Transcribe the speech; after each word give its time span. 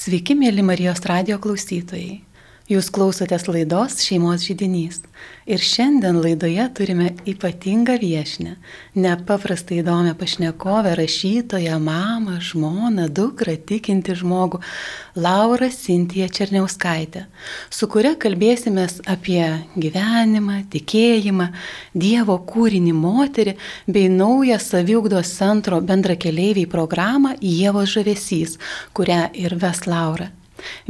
Sveiki, 0.00 0.32
mėly 0.32 0.62
Marijos 0.64 1.02
radio 1.04 1.36
klausytojai. 1.44 2.22
Jūs 2.70 2.86
klausotės 2.94 3.48
laidos 3.50 3.96
Šeimos 4.04 4.44
žydinys. 4.46 5.00
Ir 5.50 5.58
šiandien 5.58 6.20
laidoje 6.22 6.62
turime 6.78 7.08
ypatingą 7.26 7.96
viešinę, 7.98 8.52
nepaprastai 8.94 9.80
įdomią 9.80 10.12
pašnekovę, 10.20 10.92
rašytoją, 11.00 11.80
mamą, 11.82 12.36
žmoną, 12.38 13.08
dukrą, 13.10 13.56
tikinti 13.66 14.14
žmogų, 14.22 14.62
Laura 15.18 15.66
Sintija 15.74 16.30
Černiauskaitė, 16.30 17.24
su 17.74 17.90
kuria 17.90 18.14
kalbėsimės 18.14 19.00
apie 19.02 19.42
gyvenimą, 19.74 20.62
tikėjimą, 20.70 21.50
Dievo 21.90 22.38
kūrinį 22.46 22.94
moterį 22.94 23.58
bei 23.90 24.06
naują 24.14 24.62
saviugdos 24.62 25.34
centro 25.42 25.82
bendrakeleiviai 25.82 26.70
programą 26.70 27.34
Jėvos 27.42 27.96
žavesys, 27.98 28.60
kurią 28.94 29.24
ir 29.34 29.58
ves 29.58 29.88
Laura. 29.90 30.36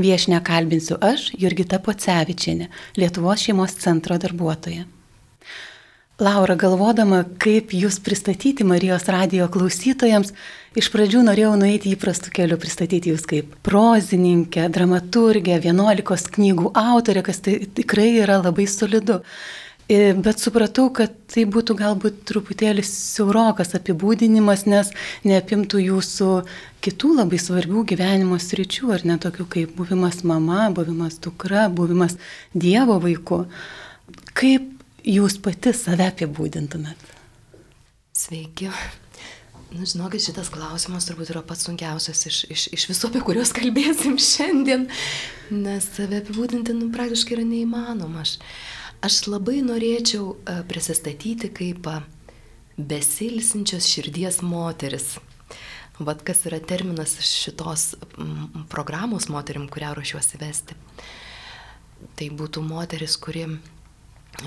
Viešinę 0.01 0.41
kalbinsiu 0.47 0.99
aš, 1.01 1.31
Jurgita 1.39 1.81
Pocevičianė, 1.83 2.71
Lietuvos 3.01 3.45
šeimos 3.47 3.77
centro 3.81 4.19
darbuotoja. 4.21 4.87
Laura, 6.21 6.53
galvodama, 6.53 7.23
kaip 7.41 7.71
jūs 7.73 7.97
pristatyti 8.05 8.61
Marijos 8.69 9.07
radio 9.09 9.47
klausytojams, 9.49 10.35
iš 10.77 10.91
pradžių 10.93 11.23
norėjau 11.25 11.55
nueiti 11.57 11.95
įprastų 11.95 12.35
kelių, 12.37 12.59
pristatyti 12.61 13.15
jūs 13.15 13.25
kaip 13.31 13.55
prozininkę, 13.65 14.67
dramaturgę, 14.69 15.57
vienuolikos 15.65 16.27
knygų 16.37 16.75
autorę, 16.77 17.25
kas 17.25 17.41
tai 17.47 17.57
tikrai 17.65 18.11
yra 18.21 18.37
labai 18.43 18.69
solidu. 18.69 19.23
E, 19.91 20.13
bet 20.15 20.39
supratau, 20.39 20.85
kad 20.95 21.17
tai 21.33 21.43
būtų 21.51 21.75
galbūt 21.81 22.21
truputėlį 22.31 22.85
siaurokas 22.87 23.75
apibūdinimas, 23.75 24.63
nes 24.71 24.93
neapimtų 25.27 25.81
jūsų 25.83 26.29
kitų 26.87 27.11
labai 27.17 27.41
svarbių 27.43 27.83
gyvenimo 27.91 28.39
sričių, 28.39 28.93
ar 28.95 29.07
ne 29.11 29.19
tokių 29.19 29.49
kaip 29.51 29.75
buvimas 29.75 30.23
mama, 30.23 30.69
buvimas 30.71 31.19
dukra, 31.19 31.67
buvimas 31.67 32.15
Dievo 32.55 33.01
vaiku. 33.03 33.43
Kaip 34.39 34.71
jūs 35.03 35.41
pati 35.43 35.75
save 35.75 36.07
apibūdintumėt? 36.13 37.11
Sveiki. 38.15 38.71
Nu, 39.75 39.83
žinokit, 39.87 40.23
šitas 40.23 40.55
klausimas 40.55 41.11
turbūt 41.11 41.35
yra 41.35 41.43
pats 41.47 41.67
sunkiausias 41.67 42.27
iš, 42.31 42.45
iš, 42.47 42.71
iš 42.79 42.89
visų, 42.93 43.11
apie 43.11 43.27
kuriuos 43.27 43.51
kalbėsim 43.59 44.19
šiandien, 44.23 44.87
nes 45.51 45.95
save 45.97 46.23
apibūdinti, 46.23 46.79
nu, 46.79 46.93
praktiškai 46.95 47.41
yra 47.41 47.47
neįmanoma. 47.47 48.23
Aš, 48.23 48.39
Aš 49.01 49.23
labai 49.33 49.63
norėčiau 49.65 50.35
e, 50.45 50.55
prisistatyti 50.69 51.49
kaip 51.57 51.87
e, 51.89 52.01
besilsinčios 52.77 53.89
širdies 53.89 54.43
moteris. 54.45 55.15
Vat 56.01 56.21
kas 56.25 56.45
yra 56.49 56.59
terminas 56.61 57.15
šitos 57.25 57.95
programos 58.73 59.29
moterim, 59.33 59.67
kurią 59.73 59.95
ruošiuosi 59.97 60.41
vesti. 60.41 60.77
Tai 62.17 62.29
būtų 62.37 62.63
moteris, 62.65 63.17
kuri 63.21 63.47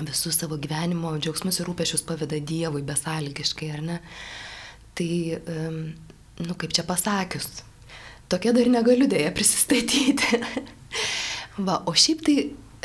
visus 0.06 0.38
savo 0.38 0.58
gyvenimo 0.58 1.12
džiaugsmus 1.18 1.60
ir 1.60 1.70
rūpešius 1.70 2.06
paveda 2.06 2.38
Dievui 2.38 2.82
besalgiškai, 2.86 3.70
ar 3.74 3.84
ne? 3.86 4.00
Tai, 4.98 5.10
nu 6.42 6.58
kaip 6.58 6.74
čia 6.74 6.82
pasakius, 6.86 7.62
tokia 8.30 8.54
dar 8.54 8.70
negaliu 8.70 9.06
dėja 9.10 9.30
prisistatyti. 9.34 10.42
Va, 11.66 11.80
o 11.86 11.94
šiaip 11.94 12.26
tai 12.26 12.38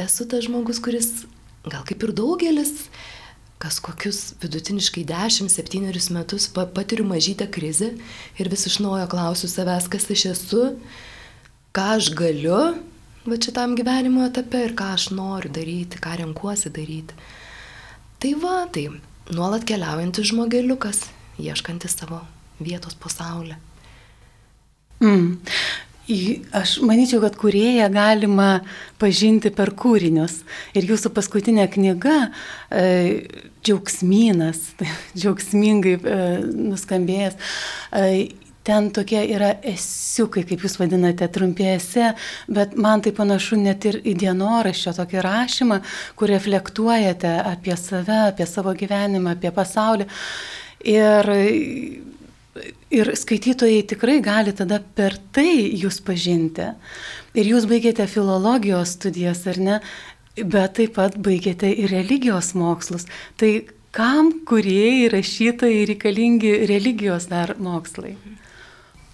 esu 0.05 0.29
tas 0.29 0.45
žmogus, 0.45 0.81
kuris 0.83 1.25
gal 1.67 1.83
kaip 1.87 2.03
ir 2.05 2.13
daugelis, 2.15 2.87
kas 3.59 3.81
kokius 3.83 4.35
vidutiniškai 4.39 5.03
10-7 5.07 6.11
metus 6.15 6.47
patiriu 6.55 7.07
mažytę 7.07 7.49
krizę 7.51 7.91
ir 8.39 8.49
vis 8.51 8.65
iš 8.69 8.79
naujo 8.79 9.07
klausiu 9.11 9.51
savęs, 9.51 9.89
kas 9.91 10.07
aš 10.15 10.25
esu, 10.31 10.63
ką 11.75 11.87
aš 11.97 12.13
galiu 12.15 12.61
va 13.27 13.35
šitam 13.35 13.75
gyvenimo 13.75 14.23
etape 14.29 14.63
ir 14.63 14.75
ką 14.79 14.93
aš 14.95 15.09
noriu 15.11 15.51
daryti, 15.51 15.99
ką 15.99 16.15
renkuosi 16.21 16.71
daryti. 16.71 17.17
Tai 18.19 18.33
va, 18.39 18.55
tai 18.71 18.87
nuolat 19.35 19.67
keliaujantis 19.67 20.31
žmogeliukas, 20.31 21.03
ieškantis 21.39 21.99
savo 21.99 22.23
vietos 22.59 22.95
pasaulyje. 22.99 23.59
Mm. 24.99 25.37
Aš 26.57 26.79
manyčiau, 26.81 27.19
kad 27.21 27.35
kurėją 27.37 27.85
galima 27.93 28.63
pažinti 28.97 29.51
per 29.53 29.75
kūrinius. 29.77 30.39
Ir 30.73 30.87
jūsų 30.89 31.11
paskutinė 31.13 31.67
knyga, 31.69 32.31
e, 32.73 32.85
Džiaugsmynas, 33.61 34.63
džiaugsmingai 35.19 35.95
e, 35.99 36.17
nuskambėjęs, 36.71 37.37
e, 37.93 38.09
ten 38.65 38.89
tokie 38.95 39.21
yra 39.35 39.51
esiukai, 39.69 40.47
kaip 40.49 40.65
jūs 40.65 40.79
vadinate, 40.81 41.29
trumpėse, 41.29 42.15
bet 42.49 42.73
man 42.73 43.05
tai 43.05 43.13
panašu 43.13 43.61
net 43.61 43.85
ir 43.89 44.01
į 44.01 44.17
dienoraščio 44.25 44.97
tokį 44.97 45.23
rašymą, 45.25 45.81
kur 46.17 46.33
reflektuojate 46.33 47.37
apie 47.53 47.77
save, 47.77 48.23
apie 48.33 48.49
savo 48.49 48.73
gyvenimą, 48.77 49.37
apie 49.37 49.53
pasaulį. 49.53 50.09
Ir 50.89 51.35
Ir 52.93 53.11
skaitytojai 53.15 53.83
tikrai 53.87 54.19
gali 54.25 54.53
tada 54.55 54.79
per 54.95 55.15
tai 55.35 55.69
jūs 55.79 55.99
pažinti. 56.05 56.71
Ir 57.37 57.51
jūs 57.53 57.67
baigėte 57.69 58.07
filologijos 58.09 58.95
studijas, 58.97 59.45
ar 59.47 59.59
ne? 59.61 59.79
Bet 60.39 60.77
taip 60.79 60.95
pat 60.97 61.17
baigėte 61.19 61.69
ir 61.69 61.91
religijos 61.93 62.53
mokslus. 62.57 63.07
Tai 63.39 63.51
kam 63.95 64.31
kuriejai, 64.47 65.09
rašytojai 65.13 65.87
reikalingi 65.89 66.53
religijos 66.69 67.29
dar 67.31 67.55
mokslai? 67.59 68.15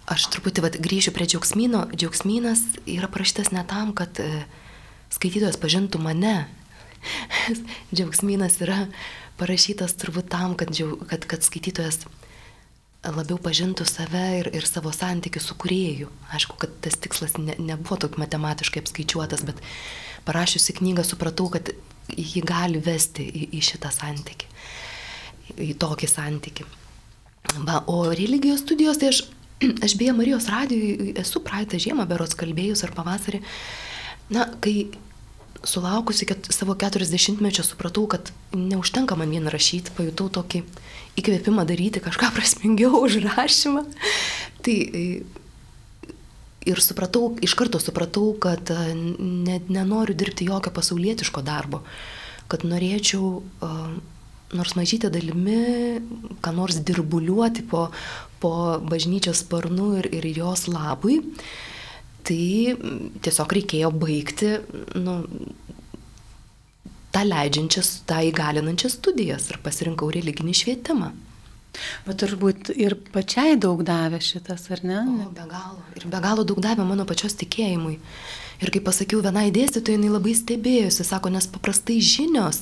Aš 0.06 0.28
truputį 0.36 0.62
vat, 0.62 0.76
grįšiu 0.78 1.16
prie 1.16 1.26
džiaugsmyno. 1.26 1.88
Džiaugsmynas 1.96 2.62
yra 2.86 3.10
parašytas 3.10 3.50
ne 3.56 3.64
tam, 3.66 3.90
kad 3.98 4.20
e, 4.22 4.44
skaitytojas 5.16 5.58
pažintų 5.58 6.02
mane. 6.04 6.36
Džiaugsmynas 7.96 8.60
yra 8.62 8.84
parašytas 9.40 9.98
turbūt 9.98 10.30
tam, 10.30 10.54
kad, 10.60 10.70
kad, 11.10 11.26
kad 11.26 11.48
skaitytojas 11.48 12.06
labiau 13.14 13.38
pažintų 13.42 13.86
save 13.88 14.24
ir, 14.40 14.50
ir 14.56 14.66
savo 14.68 14.92
santykių 14.96 15.42
su 15.44 15.58
kurėju. 15.62 16.10
Aišku, 16.36 16.58
kad 16.62 16.74
tas 16.86 16.98
tikslas 17.02 17.38
ne, 17.42 17.58
nebuvo 17.60 17.98
toks 18.02 18.20
matematiškai 18.22 18.84
apskaičiuotas, 18.84 19.46
bet 19.48 19.62
parašiusi 20.28 20.78
knygą 20.80 21.06
supratau, 21.06 21.50
kad 21.54 21.72
jį 22.10 22.44
gali 22.46 22.82
vesti 22.84 23.26
į, 23.26 23.48
į 23.58 23.64
šitą 23.70 23.92
santykį, 23.94 24.50
į 25.68 25.72
tokį 25.82 26.10
santykį. 26.12 26.68
Va, 27.66 27.82
o 27.92 28.10
religijos 28.10 28.64
studijos, 28.66 29.00
tai 29.02 29.14
aš, 29.14 29.24
aš 29.86 29.98
beje 30.00 30.16
Marijos 30.18 30.50
radijui 30.52 31.14
esu 31.22 31.42
praeitą 31.46 31.80
žiemą 31.82 32.08
berots 32.10 32.38
kalbėjus 32.38 32.86
ar 32.88 32.94
pavasarį, 32.98 33.42
na, 34.34 34.50
kai 34.62 34.90
sulaukusi 35.66 36.28
ket, 36.30 36.50
savo 36.54 36.76
40-mečio 36.80 37.66
supratau, 37.66 38.06
kad 38.12 38.32
neužtenka 38.54 39.18
man 39.20 39.34
vien 39.34 39.50
rašyti, 39.52 39.94
pajutau 39.98 40.30
tokį 40.40 40.64
įkvėpimą 41.22 41.66
daryti 41.68 42.04
kažką 42.04 42.32
prasmingiau 42.38 43.02
už 43.04 43.22
rašymą. 43.26 43.86
Tai 44.66 44.78
ir 46.66 46.82
supratau, 46.82 47.30
iš 47.46 47.54
karto 47.58 47.80
supratau, 47.82 48.34
kad 48.42 48.72
ne, 48.96 49.60
nenoriu 49.70 50.18
dirbti 50.18 50.48
jokio 50.50 50.74
pasaulietiško 50.74 51.44
darbo, 51.46 51.84
kad 52.50 52.66
norėčiau 52.66 53.42
nors 54.56 54.76
mažytę 54.78 55.10
dalimi, 55.14 56.02
ką 56.42 56.54
nors 56.56 56.80
dirbuliuoti 56.86 57.66
po, 57.70 57.90
po 58.42 58.54
bažnyčios 58.82 59.44
sparnu 59.44 59.96
ir, 60.02 60.10
ir 60.14 60.30
jos 60.38 60.68
labui. 60.70 61.22
Tai 62.26 63.18
tiesiog 63.26 63.54
reikėjo 63.60 63.92
baigti 63.94 64.56
nu, 64.98 65.20
tą 67.16 67.22
leidžiančias, 67.28 67.92
tą 68.10 68.24
įgalinančias 68.32 68.98
studijas 68.98 69.52
ir 69.52 69.62
pasirinkau 69.64 70.10
religinį 70.14 70.56
švietimą. 70.58 71.12
Bet 72.06 72.22
turbūt 72.22 72.72
ir 72.80 72.96
pačiai 73.14 73.58
daug 73.60 73.82
davė 73.88 74.22
šitas, 74.24 74.68
ar 74.72 74.84
ne? 74.88 75.02
O, 75.26 75.30
be 75.36 75.46
galo. 75.50 75.82
Ir 76.00 76.08
be 76.12 76.22
galo 76.24 76.46
daug 76.48 76.62
davė 76.64 76.86
mano 76.88 77.06
pačios 77.08 77.36
tikėjimui. 77.40 77.98
Ir 78.64 78.72
kaip 78.72 78.86
pasakiau, 78.88 79.20
vienai 79.24 79.50
dėstytojai 79.56 79.98
jinai 79.98 80.14
labai 80.14 80.36
stebėjusi, 80.38 81.04
sako, 81.04 81.32
nes 81.34 81.48
paprastai 81.52 81.98
žinios, 82.00 82.62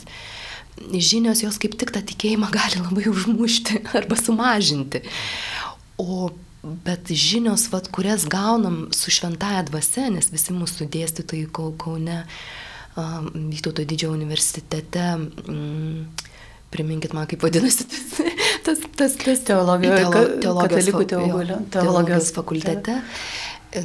žinios 0.89 1.43
jos 1.45 1.59
kaip 1.61 1.77
tik 1.77 1.93
tą 1.93 2.01
tikėjimą 2.09 2.49
gali 2.53 2.81
labai 2.81 3.05
užmušti 3.11 3.83
arba 3.99 4.17
sumažinti. 4.17 5.03
O 6.01 6.31
Bet 6.63 7.11
žinios, 7.11 7.65
vat, 7.73 7.89
kurias 7.91 8.23
gaunam 8.31 8.87
su 8.95 9.11
šventaja 9.11 9.65
dvasia, 9.67 10.07
nes 10.13 10.29
visi 10.31 10.55
mūsų 10.55 10.87
dėstytojai 10.93 11.49
Kaune, 11.51 12.21
Vytauto 12.93 13.81
didžiojo 13.81 14.13
universitete, 14.13 15.01
mm, 15.17 16.27
priminkit 16.69 17.15
man, 17.17 17.25
kaip 17.27 17.41
vadinasi 17.41 17.87
tas, 17.89 18.03
tas, 18.65 18.83
tas, 18.97 19.15
tas 19.17 19.41
teologijos, 19.47 19.97
teolo, 19.97 20.21
teologijos, 20.43 20.89
teologijos, 21.09 21.65
teologijos 21.73 22.29
fakultete. 22.35 22.99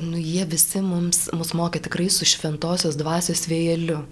Nu, 0.04 0.20
jie 0.20 0.44
visi 0.44 0.82
mums, 0.84 1.30
mus 1.32 1.54
mokė 1.56 1.80
tikrai 1.88 2.10
su 2.12 2.28
šventosios 2.28 3.00
dvasios 3.00 3.46
vėjeliu. 3.48 4.02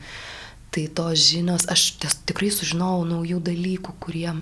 Tai 0.72 0.86
tos 0.96 1.28
žinios, 1.28 1.68
aš 1.72 1.90
ties, 2.00 2.16
tikrai 2.28 2.48
sužinojau 2.52 3.04
naujų 3.12 3.42
dalykų, 3.44 3.94
kurie 4.00 4.32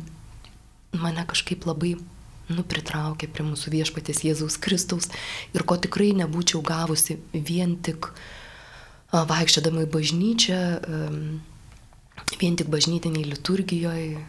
mane 0.95 1.27
kažkaip 1.27 1.67
labai 1.67 1.97
nu, 2.53 2.65
pritraukė 2.69 3.29
prie 3.33 3.47
mūsų 3.47 3.73
viešpatės 3.75 4.25
Jėzaus 4.27 4.59
Kristaus 4.61 5.11
ir 5.55 5.65
ko 5.65 5.79
tikrai 5.81 6.13
nebūčiau 6.19 6.63
gavusi 6.65 7.19
vien 7.33 7.77
tik 7.85 8.11
vaikščiodama 9.15 9.85
į 9.85 9.91
bažnyčią, 9.95 10.63
vien 12.41 12.57
tik 12.59 12.71
bažnytiniai 12.73 13.29
liturgijoje 13.31 14.25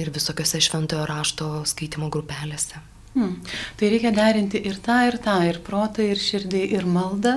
ir 0.00 0.10
visokiose 0.14 0.60
šventojo 0.64 1.04
rašto 1.08 1.50
skaitimo 1.68 2.08
grupelėse. 2.12 2.80
Hmm. 3.12 3.34
Tai 3.76 3.88
reikia 3.92 4.08
derinti 4.16 4.56
ir 4.64 4.78
tą, 4.80 5.02
ir 5.04 5.18
tą, 5.20 5.34
ir 5.44 5.58
protą, 5.64 6.04
ir 6.14 6.16
širdį, 6.16 6.62
ir 6.78 6.86
maldą, 6.88 7.34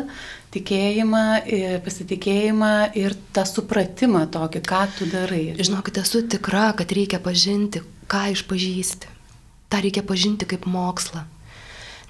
tikėjimą, 0.55 1.23
ir 1.51 1.81
pasitikėjimą, 1.83 2.71
ir 2.95 3.17
tą 3.35 3.43
supratimą 3.49 4.23
tokį, 4.31 4.61
ką 4.69 4.85
tu 4.95 5.09
darai. 5.11 5.49
Žinokit, 5.59 5.99
esu 5.99 6.23
tikra, 6.31 6.69
kad 6.79 6.95
reikia 6.95 7.19
pažinti, 7.19 7.83
ką 8.07 8.23
išpažįsti. 8.37 9.14
Ta 9.69 9.81
reikia 9.83 10.03
pažinti 10.03 10.47
kaip 10.49 10.65
mokslą. 10.69 11.25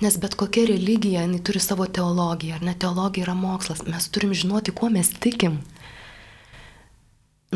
Nes 0.04 0.18
bet 0.19 0.36
kokia 0.36 0.66
religija, 0.68 1.24
jinai 1.24 1.40
turi 1.40 1.62
savo 1.63 1.86
teologiją, 1.88 2.57
ar 2.57 2.66
ne 2.68 2.74
teologija 2.75 3.30
yra 3.30 3.36
mokslas. 3.38 3.86
Mes 3.88 4.10
turim 4.12 4.34
žinoti, 4.36 4.74
kuo 4.75 4.90
mes 4.92 5.10
tikim. 5.24 5.62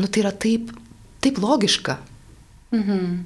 Nu 0.00 0.08
tai 0.08 0.24
yra 0.24 0.32
taip, 0.32 0.72
taip 1.20 1.42
logiška. 1.42 1.98
Mhm. 2.72 3.20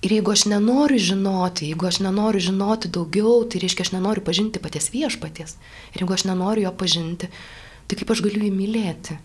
Ir 0.00 0.14
jeigu 0.16 0.32
aš 0.32 0.46
nenoriu 0.48 0.98
žinoti, 0.98 1.66
jeigu 1.68 1.86
aš 1.86 1.98
nenoriu 2.00 2.40
žinoti 2.40 2.88
daugiau, 2.88 3.42
tai 3.44 3.60
reiškia, 3.60 3.84
aš 3.84 3.90
nenoriu 3.92 4.24
pažinti 4.24 4.62
paties 4.62 4.88
viešpaties. 4.94 5.58
Ir 5.92 6.02
jeigu 6.02 6.16
aš 6.16 6.24
nenoriu 6.24 6.64
jo 6.64 6.72
pažinti, 6.72 7.28
tai 7.86 7.98
kaip 8.00 8.12
aš 8.14 8.22
galiu 8.24 8.46
jį 8.48 8.54
mylėti? 8.54 9.18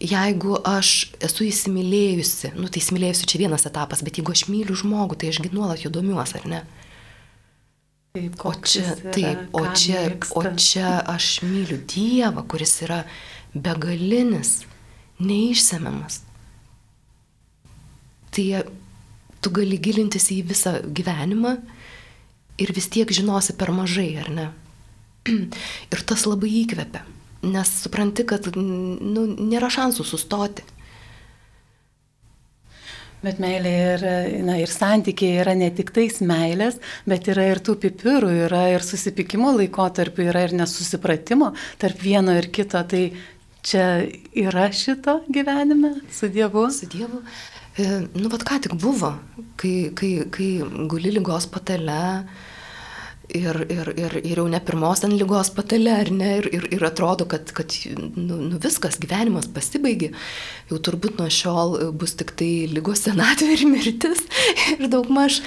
Jeigu 0.00 0.54
aš 0.64 1.10
esu 1.20 1.44
įsimylėjusi, 1.44 2.54
nu 2.56 2.70
tai 2.72 2.80
įsimylėjusi 2.80 3.26
čia 3.28 3.42
vienas 3.42 3.66
etapas, 3.68 4.00
bet 4.04 4.16
jeigu 4.16 4.32
aš 4.32 4.46
myliu 4.48 4.76
žmogų, 4.78 5.18
tai 5.20 5.28
ašgi 5.28 5.50
nuolat 5.52 5.84
jo 5.84 5.92
domiuosi, 5.92 6.38
ar 6.40 6.46
ne? 6.48 6.60
Taip, 8.16 8.40
o 8.48 8.54
čia, 8.64 8.94
taip, 9.14 9.42
o 9.54 9.60
čia, 9.76 10.00
o 10.34 10.42
čia 10.58 10.94
aš 11.12 11.26
myliu 11.44 11.76
Dievą, 11.84 12.42
kuris 12.48 12.72
yra 12.82 13.04
begalinis, 13.52 14.64
neišsemiamas. 15.20 16.22
Tai 18.34 18.46
tu 19.44 19.52
gali 19.54 19.78
gilintis 19.78 20.30
į 20.32 20.40
visą 20.48 20.78
gyvenimą 20.82 21.54
ir 22.60 22.72
vis 22.76 22.88
tiek 22.92 23.12
žinosi 23.12 23.54
per 23.60 23.70
mažai, 23.76 24.10
ar 24.24 24.32
ne? 24.32 24.50
Ir 25.92 26.02
tas 26.08 26.26
labai 26.28 26.50
įkvepia, 26.62 27.04
nes 27.46 27.72
supranti, 27.82 28.26
kad 28.28 28.50
nu, 28.56 29.24
nėra 29.38 29.70
šansų 29.72 30.06
sustoti. 30.06 30.66
Bet 33.20 33.36
meilė 33.40 33.72
ir, 33.76 34.04
na, 34.46 34.54
ir 34.62 34.70
santykiai 34.72 35.42
yra 35.42 35.52
ne 35.56 35.68
tik 35.76 35.90
tais 35.92 36.22
meilės, 36.24 36.78
bet 37.08 37.28
yra 37.28 37.50
ir 37.50 37.60
tų 37.60 37.74
pipirų, 37.82 38.30
yra 38.46 38.62
ir 38.72 38.84
susipykimo 38.84 39.52
laikotarpių, 39.58 40.24
yra 40.32 40.46
ir 40.46 40.56
nesusipratimo 40.56 41.50
tarp 41.80 42.00
vieno 42.00 42.32
ir 42.38 42.48
kito. 42.48 42.80
Tai 42.80 43.02
čia 43.60 43.86
yra 44.32 44.70
šito 44.72 45.18
gyvenime 45.28 45.98
su 46.16 46.30
Dievu? 46.32 46.64
Su 46.72 46.88
Dievu. 46.88 47.20
E, 47.76 47.84
nu, 48.16 48.30
vad 48.32 48.44
ką 48.48 48.56
tik 48.64 48.78
buvo, 48.80 49.12
kai, 49.60 49.92
kai, 49.96 50.14
kai 50.32 50.48
guli 50.88 51.12
lygos 51.12 51.46
patale 51.52 52.00
ir, 53.36 53.56
ir, 53.72 53.90
ir, 53.98 54.16
ir 54.20 54.40
jau 54.40 54.46
ne 54.50 54.60
pirmos 54.64 55.02
ten 55.02 55.14
lygos 55.16 55.52
patale, 55.56 55.92
ar 56.02 56.10
ne, 56.14 56.30
ir, 56.40 56.48
ir, 56.56 56.66
ir 56.76 56.84
atrodo, 56.86 57.26
kad, 57.30 57.52
kad 57.56 57.74
nu, 58.16 58.38
nu 58.50 58.60
viskas, 58.62 58.98
gyvenimas 59.02 59.48
pasibaigė, 59.54 60.12
jau 60.70 60.80
turbūt 60.88 61.20
nuo 61.20 61.28
šiol 61.32 61.76
bus 62.00 62.16
tik 62.20 62.34
tai 62.38 62.50
lygos 62.70 63.04
senatvė 63.06 63.52
ir 63.58 63.66
mirtis. 63.70 64.26
Ir 64.80 64.88
daug 64.92 65.08
maž 65.12 65.40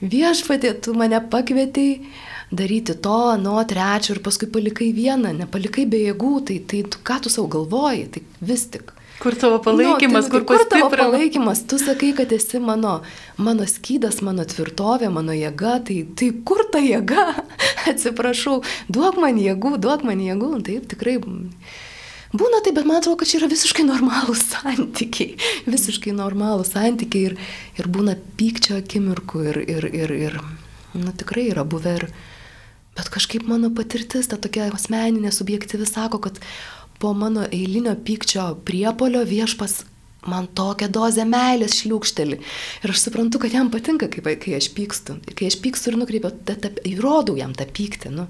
viešpatė, 0.00 0.74
tu 0.84 0.94
mane 0.96 1.18
pakvietei 1.30 2.02
daryti 2.50 2.94
to, 3.02 3.36
nuo 3.42 3.60
trečio 3.68 4.14
ir 4.14 4.22
paskui 4.24 4.48
palikai 4.52 4.92
vieną, 4.96 5.34
nepalikai 5.42 5.84
be 5.90 6.00
jėgų, 6.06 6.34
tai, 6.48 6.60
tai 6.70 6.84
ką 6.86 7.18
tu 7.24 7.32
savo 7.32 7.48
galvoji, 7.58 8.06
tai 8.14 8.24
vis 8.52 8.64
tik. 8.72 8.94
Kur 9.18 9.34
tavo 9.34 9.58
palaikymas, 9.58 10.28
nu, 10.28 10.30
tai, 10.30 10.30
kur, 10.30 10.44
kur 10.46 10.64
tavo 10.70 10.88
palaikymas, 10.94 11.64
tu 11.66 11.78
sakai, 11.78 12.12
kad 12.14 12.30
esi 12.32 12.60
mano, 12.62 13.00
mano 13.36 13.66
skydas, 13.66 14.20
mano 14.22 14.44
tvirtovė, 14.46 15.10
mano 15.10 15.34
jėga, 15.34 15.74
tai, 15.88 16.04
tai 16.14 16.30
kur 16.46 16.62
ta 16.70 16.78
jėga? 16.78 17.24
Atsiprašau, 17.90 18.60
duok 18.86 19.18
man 19.18 19.40
jėgų, 19.42 19.74
duok 19.82 20.06
man 20.06 20.22
jėgų, 20.22 20.52
taip 20.68 20.86
tikrai. 20.94 21.18
Būna 22.28 22.62
taip, 22.62 22.76
bet 22.76 22.86
man 22.86 23.00
atrodo, 23.00 23.18
kad 23.18 23.30
čia 23.30 23.40
yra 23.40 23.50
visiškai 23.50 23.88
normalūs 23.88 24.46
santykiai. 24.54 25.34
Visiškai 25.66 26.14
normalūs 26.14 26.74
santykiai 26.76 27.32
ir, 27.32 27.38
ir 27.80 27.90
būna 27.90 28.14
pykčio 28.38 28.78
akimirkų 28.78 29.44
ir, 29.50 29.62
ir, 29.66 29.90
ir, 29.98 30.16
ir 30.28 30.42
nu, 30.94 31.10
tikrai 31.10 31.50
yra 31.50 31.66
buvę 31.66 32.00
ir... 32.02 32.10
Bet 32.98 33.12
kažkaip 33.14 33.44
mano 33.46 33.68
patirtis, 33.70 34.26
ta 34.26 34.34
tokia 34.42 34.64
asmeninė, 34.74 35.30
subjektyvi, 35.30 35.86
sako, 35.86 36.18
kad 36.24 36.40
po 36.98 37.14
mano 37.14 37.46
eilinio 37.46 37.94
pykčio 38.04 38.50
priepolio 38.66 39.22
viešpas 39.26 39.84
man 40.28 40.48
tokią 40.50 40.88
dozę 40.92 41.24
meilės 41.28 41.78
šliūkšteli. 41.80 42.38
Ir 42.84 42.92
aš 42.92 43.04
suprantu, 43.06 43.40
kad 43.42 43.54
jam 43.54 43.70
patinka, 43.72 44.10
kai, 44.12 44.34
kai 44.40 44.56
aš 44.58 44.70
pykstu. 44.76 45.18
Ir 45.28 45.36
kai 45.38 45.48
aš 45.50 45.58
pykstu 45.62 45.92
ir 45.92 45.98
nukreipiu, 46.00 46.32
įrodau 46.90 47.38
jam 47.38 47.54
tą 47.56 47.68
pyktį. 47.70 48.12
Nu. 48.16 48.28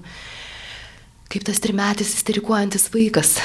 Kaip 1.29 1.45
tas 1.49 1.61
trimetis 1.61 2.13
isterikuojantis 2.17 2.89
vaikas. 2.93 3.35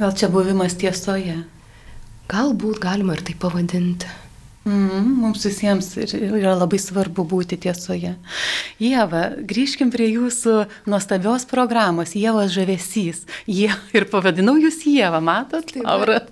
Gal 0.00 0.16
čia 0.18 0.28
buvimas 0.32 0.76
tiesoje? 0.80 1.38
Galbūt 2.32 2.80
galima 2.82 3.16
ir 3.16 3.24
tai 3.24 3.36
pavadinti. 3.38 4.23
Mm, 4.64 5.20
mums 5.20 5.42
visiems 5.44 5.90
yra 6.00 6.54
labai 6.56 6.78
svarbu 6.80 7.26
būti 7.28 7.58
tiesoje. 7.60 8.14
Jėva, 8.80 9.26
grįžkim 9.44 9.90
prie 9.92 10.06
jūsų 10.08 10.54
nuostabios 10.88 11.44
programos, 11.50 12.14
Jėvos 12.16 12.48
žavesys. 12.54 13.26
Jie, 13.44 13.68
ir 13.92 14.06
pavadinau 14.08 14.54
jūs 14.56 14.80
Jėva, 14.88 15.20
matot? 15.20 15.68
Taip, 15.68 15.84
Laura. 15.84 16.22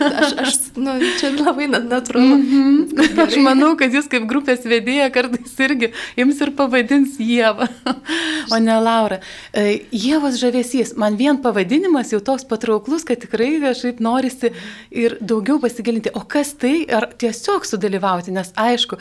Aš, 0.00 0.32
aš 0.40 0.56
nu, 0.80 0.94
čia 1.20 1.34
labai 1.36 1.66
natūralu. 1.68 2.38
Mm 2.38 2.46
-hmm. 2.48 3.20
Aš 3.26 3.36
manau, 3.44 3.74
kad 3.76 3.92
jūs 3.92 4.08
kaip 4.08 4.24
grupės 4.32 4.64
vedėja 4.64 5.10
kartais 5.12 5.52
irgi 5.60 5.92
jums 6.16 6.40
ir 6.40 6.54
pavadins 6.56 7.20
Jėva, 7.20 7.68
o 8.54 8.58
ne 8.58 8.78
Laura. 8.80 9.20
E, 9.52 9.84
Jėvos 9.92 10.40
žavesys, 10.40 10.96
man 10.96 11.16
vien 11.20 11.36
pavadinimas 11.36 12.12
jau 12.12 12.20
toks 12.20 12.48
patrauklus, 12.48 13.04
kad 13.04 13.20
tikrai 13.20 13.60
kažkaip 13.60 14.00
norisi 14.00 14.52
ir 14.90 15.18
daugiau 15.20 15.60
pasigilinti. 15.60 16.10
O 16.14 16.24
kas 16.24 16.54
tai? 16.56 16.86
Ar 16.88 17.10
tiesiog 17.18 17.64
sudalyvauti, 17.74 18.32
nes 18.34 18.52
aišku, 18.58 18.98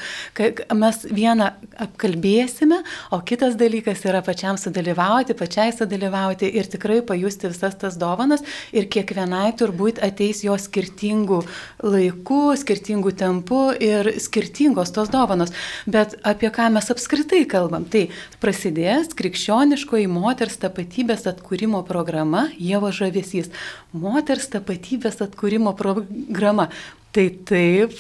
mes 0.77 0.99
vieną 1.07 1.49
apkalbėsime, 1.85 2.81
o 3.15 3.21
kitas 3.25 3.55
dalykas 3.59 4.03
yra 4.09 4.23
pačiam 4.25 4.59
sudalyvauti, 4.59 5.37
pačiai 5.37 5.71
sudalyvauti 5.75 6.49
ir 6.51 6.67
tikrai 6.71 6.99
pajusti 7.05 7.51
visas 7.53 7.77
tas 7.79 7.98
dovanas 8.01 8.43
ir 8.75 8.89
kiekvienai 8.91 9.53
turbūt 9.59 10.01
ateis 10.03 10.43
jo 10.43 10.57
skirtingų 10.59 11.39
laikų, 11.86 12.41
skirtingų 12.59 13.15
tempų 13.21 13.62
ir 13.83 14.12
skirtingos 14.24 14.91
tos 14.95 15.12
dovanos. 15.13 15.53
Bet 15.88 16.17
apie 16.27 16.51
ką 16.53 16.69
mes 16.74 16.89
apskritai 16.91 17.43
kalbam? 17.50 17.86
Tai 17.88 18.07
prasidės 18.43 19.13
krikščioniškoji 19.17 20.09
moters 20.12 20.59
tapatybės 20.62 21.27
atkūrimo 21.29 21.83
programa 21.88 22.48
Dievo 22.74 22.89
žavesys. 22.89 23.51
Moters 23.93 24.48
tapatybės 24.50 25.19
atkūrimo 25.21 25.75
programa. 25.77 26.71
Tai 27.13 27.27
taip, 27.46 27.91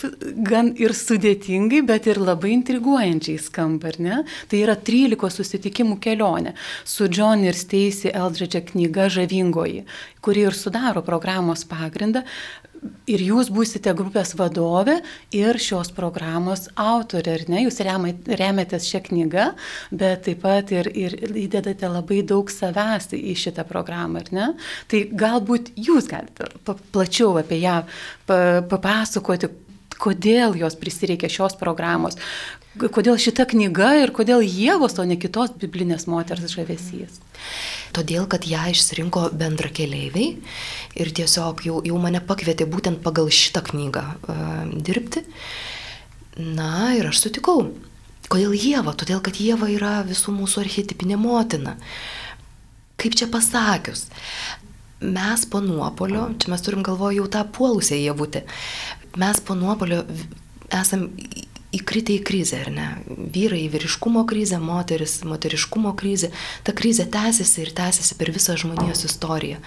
gan 0.41 0.71
ir 0.81 0.95
sudėtingai, 0.97 1.83
bet 1.85 2.07
ir 2.09 2.17
labai 2.17 2.49
intriguojančiai 2.55 3.37
skamba, 3.37 3.91
ar 3.91 3.99
ne? 4.01 4.15
Tai 4.49 4.61
yra 4.65 4.73
13 4.73 5.29
susitikimų 5.35 5.99
kelionė 6.01 6.55
su 6.81 7.05
John 7.13 7.45
ir 7.45 7.53
Stacy 7.53 8.09
Eldridge 8.09 8.63
knyga 8.71 9.11
Žavingoji, 9.13 9.83
kuri 10.17 10.47
ir 10.47 10.57
sudaro 10.57 11.05
programos 11.05 11.61
pagrindą. 11.69 12.25
Ir 13.09 13.21
jūs 13.23 13.49
būsite 13.53 13.91
grupės 13.97 14.33
vadovė 14.39 14.97
ir 15.35 15.59
šios 15.59 15.91
programos 15.95 16.69
autorė, 16.79 17.37
ar 17.37 17.43
ne? 17.51 17.63
Jūs 17.65 17.81
remiatės 17.83 18.87
šią 18.87 19.03
knygą, 19.09 19.49
bet 19.91 20.23
taip 20.27 20.41
pat 20.43 20.71
ir, 20.75 20.89
ir 20.91 21.17
įdedate 21.45 21.89
labai 21.91 22.21
daug 22.27 22.51
savęs 22.51 23.11
į 23.17 23.35
šitą 23.39 23.67
programą, 23.67 24.23
ar 24.23 24.31
ne? 24.35 24.49
Tai 24.91 25.03
galbūt 25.23 25.73
jūs 25.75 26.07
galite 26.11 26.49
plačiau 26.95 27.37
apie 27.41 27.59
ją 27.63 27.81
papasakoti, 28.27 29.51
kodėl 30.03 30.57
jos 30.59 30.75
prisireikia 30.79 31.31
šios 31.31 31.55
programos, 31.59 32.17
kodėl 32.79 33.19
šita 33.21 33.45
knyga 33.49 33.91
ir 34.01 34.13
kodėl 34.15 34.41
Jėvos, 34.41 34.97
o 34.99 35.05
ne 35.05 35.17
kitos 35.19 35.53
biblinės 35.61 36.07
moters 36.09 36.55
žavesys. 36.55 37.19
Todėl, 37.93 38.25
kad 38.29 38.47
ją 38.49 38.65
išsirinko 38.73 39.27
bendra 39.37 39.69
keliaiviai 39.69 40.39
ir 40.97 41.13
tiesiog 41.13 41.63
jau, 41.67 41.79
jau 41.85 41.99
mane 42.01 42.23
pakvietė 42.25 42.65
būtent 42.69 43.03
pagal 43.05 43.29
šitą 43.29 43.61
knygą 43.69 44.03
uh, 44.03 44.53
dirbti. 44.73 45.25
Na 46.37 46.95
ir 46.97 47.11
aš 47.11 47.27
sutikau. 47.27 47.67
Kodėl 48.31 48.55
Jėva? 48.57 48.95
Todėl, 48.97 49.21
kad 49.21 49.37
Jėva 49.37 49.69
yra 49.69 49.99
visų 50.07 50.33
mūsų 50.33 50.63
archetipinė 50.63 51.19
motina. 51.21 51.75
Kaip 52.97 53.17
čia 53.19 53.27
pasakius? 53.29 54.07
Mes 55.03 55.43
po 55.51 55.59
nuopolio, 55.61 56.29
čia 56.39 56.49
mes 56.53 56.63
turim 56.63 56.81
galvoje 56.85 57.19
jau 57.19 57.27
tą 57.29 57.43
puolusią 57.53 57.99
Jėvutę, 57.99 58.45
mes 59.19 59.41
po 59.43 59.57
nuopolio 59.59 60.05
esam 60.73 61.09
įkritę 61.73 62.13
į 62.17 62.23
krizę, 62.27 62.59
ar 62.65 62.71
ne? 62.73 62.87
Vyrai 63.07 63.63
į 63.65 63.71
vyriškumo 63.73 64.25
krizę, 64.29 64.59
moteris 64.61 65.21
moteriškumo 65.27 65.93
krizę. 65.99 66.29
Ta 66.63 66.75
krizė 66.75 67.07
tęsiasi 67.11 67.63
ir 67.65 67.73
tęsiasi 67.77 68.19
per 68.19 68.31
visą 68.35 68.57
žmonijos 68.59 69.05
istoriją. 69.09 69.61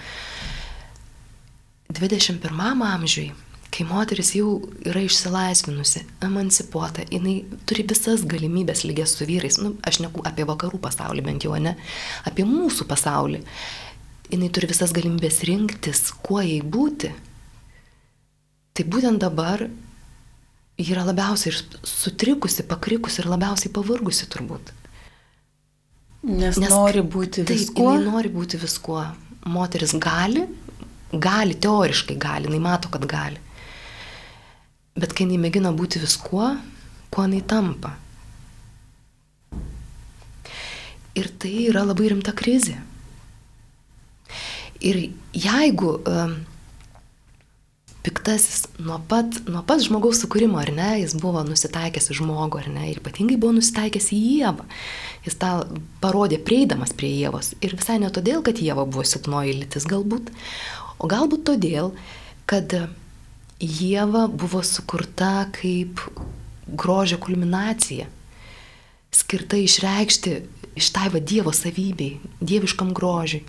21 1.97 2.83
amžiui, 2.83 3.31
kai 3.71 3.85
moteris 3.87 4.33
jau 4.35 4.57
yra 4.85 5.01
išsilaisvinusi, 5.05 6.03
emancipuota, 6.25 7.05
jinai 7.11 7.39
turi 7.69 7.85
visas 7.87 8.25
galimybės 8.27 8.83
lygias 8.87 9.15
su 9.17 9.27
vyrais, 9.29 9.59
nu, 9.61 9.75
aš 9.87 10.01
neku 10.03 10.23
apie 10.27 10.45
vakarų 10.47 10.81
pasaulį 10.83 11.23
bent 11.25 11.47
jau, 11.47 11.55
ne, 11.61 11.75
apie 12.27 12.45
mūsų 12.47 12.87
pasaulį, 12.89 13.41
jinai 14.33 14.51
turi 14.53 14.69
visas 14.71 14.93
galimybės 14.95 15.41
rinktis, 15.47 16.07
kuo 16.25 16.41
jai 16.43 16.59
būti. 16.61 17.13
Tai 18.77 18.85
būtent 18.85 19.23
dabar 19.23 19.65
ji 20.77 20.93
yra 20.93 21.03
labiausiai 21.07 21.55
sutrikusi, 21.83 22.65
pakrikusi 22.69 23.23
ir 23.23 23.31
labiausiai 23.31 23.73
pavargusi 23.73 24.27
turbūt. 24.29 24.73
Nes, 26.27 26.57
Nes 26.59 26.69
nori 26.69 27.01
būti 27.01 27.45
viskuo. 27.47 27.93
Taip, 27.95 28.07
nori 28.11 28.31
būti 28.33 28.59
viskuo. 28.61 29.01
Moteris 29.47 29.93
gali, 30.01 30.43
gali, 31.13 31.55
teoriškai 31.55 32.17
gali, 32.19 32.49
jinai 32.49 32.61
mato, 32.61 32.91
kad 32.93 33.05
gali. 33.09 33.39
Bet 34.97 35.13
kai 35.13 35.25
jinai 35.25 35.39
mėgina 35.45 35.71
būti 35.77 36.01
viskuo, 36.03 36.51
kuo 37.13 37.25
jinai 37.25 37.41
tampa. 37.47 37.95
Ir 41.17 41.31
tai 41.41 41.53
yra 41.71 41.85
labai 41.87 42.11
rimta 42.11 42.33
krizė. 42.37 42.75
Ir 44.85 45.07
jeigu 45.33 45.95
um, 46.05 46.35
piktasis 48.07 48.65
nuo 48.79 48.97
pat, 49.09 49.41
nuo 49.51 49.61
pat 49.67 49.83
žmogaus 49.83 50.21
sukūrimo, 50.23 50.57
ar 50.61 50.71
ne, 50.71 50.89
jis 51.01 51.17
buvo 51.19 51.43
nusitaikęs 51.43 52.07
į 52.13 52.19
žmogų, 52.21 52.61
ar 52.63 52.69
ne, 52.71 52.85
ir 52.91 53.01
ypatingai 53.01 53.35
buvo 53.41 53.57
nusitaikęs 53.59 54.09
į 54.15 54.19
Jėvą. 54.39 54.67
Jis 55.27 55.37
tą 55.41 55.51
parodė 56.03 56.39
prieidamas 56.39 56.95
prie 56.95 57.11
Jėvos. 57.11 57.51
Ir 57.59 57.75
visai 57.75 57.99
ne 57.99 58.11
todėl, 58.13 58.39
kad 58.47 58.63
Jėva 58.63 58.87
buvo 58.87 59.03
silpnoji 59.07 59.57
lytis 59.59 59.87
galbūt, 59.91 60.31
o 61.03 61.11
galbūt 61.11 61.43
todėl, 61.51 61.91
kad 62.47 62.73
Jėva 63.59 64.27
buvo 64.31 64.63
sukurta 64.63 65.49
kaip 65.57 65.99
grožio 66.67 67.19
kulminacija, 67.19 68.07
skirta 69.11 69.59
išreikšti 69.59 70.39
iš 70.77 70.91
tai 70.93 71.09
va 71.13 71.19
Dievo 71.19 71.53
savybei, 71.55 72.19
dieviškam 72.39 72.93
grožiui. 72.95 73.43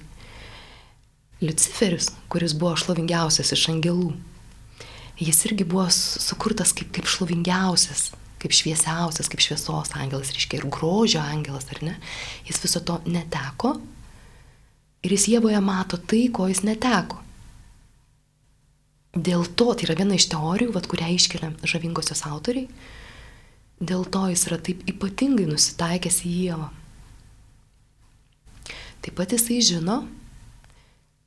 Luciferis, 1.38 2.10
kuris 2.32 2.54
buvo 2.58 2.72
šlovingiausias 2.80 3.52
iš 3.54 3.68
angelų, 3.70 4.10
jis 5.18 5.44
irgi 5.48 5.66
buvo 5.66 5.88
sukurtas 5.90 6.72
kaip, 6.76 6.92
kaip 6.94 7.08
šlovingiausias, 7.10 8.12
kaip 8.38 8.54
šviesiausias, 8.54 9.28
kaip 9.30 9.42
šviesos 9.42 9.94
angelas, 9.98 10.30
reiškia 10.34 10.60
ir 10.60 10.66
grožio 10.70 11.22
angelas, 11.22 11.66
ar 11.74 11.82
ne? 11.82 11.96
Jis 12.46 12.62
viso 12.62 12.82
to 12.86 13.00
neteko 13.06 13.74
ir 15.02 15.14
jis 15.14 15.28
Jėvoje 15.34 15.60
mato 15.64 15.98
tai, 15.98 16.26
ko 16.34 16.48
jis 16.50 16.62
neteko. 16.66 17.18
Dėl 19.18 19.46
to, 19.58 19.72
tai 19.74 19.88
yra 19.88 19.96
viena 19.98 20.18
iš 20.18 20.28
teorijų, 20.30 20.72
vat, 20.74 20.86
kurią 20.90 21.08
iškelia 21.16 21.50
žavingosios 21.66 22.22
autoriai, 22.28 22.68
dėl 23.80 24.04
to 24.06 24.26
jis 24.30 24.44
yra 24.50 24.58
taip 24.62 24.84
ypatingai 24.90 25.48
nusitaikęs 25.48 26.22
į 26.28 26.34
Jėvą. 26.44 26.68
Taip 29.02 29.14
pat 29.18 29.32
jisai 29.34 29.58
žino, 29.64 30.02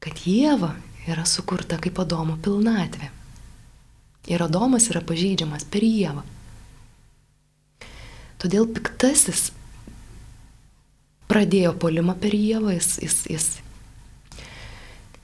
kad 0.04 0.24
Jėva 0.28 0.76
yra 1.10 1.26
sukurta 1.28 1.80
kaip 1.82 2.00
Adomo 2.04 2.38
pilnatvė. 2.44 3.10
Ir 4.30 4.44
Adomas 4.44 4.90
yra 4.92 5.02
pažeidžiamas 5.02 5.66
per 5.72 5.86
Jėvą. 5.86 6.22
Todėl 8.42 8.68
piktasis 8.74 9.50
pradėjo 11.32 11.74
polimą 11.82 12.16
per 12.22 12.36
Jėvą, 12.36 12.76
jis, 12.76 12.96
jis, 13.02 13.18
jis, 13.32 13.48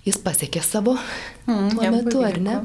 jis 0.07 0.19
pasiekė 0.23 0.61
savo 0.65 0.95
mm, 0.95 1.75
tuo 1.75 1.91
metu, 1.93 2.21
ar 2.25 2.39
ne? 2.41 2.57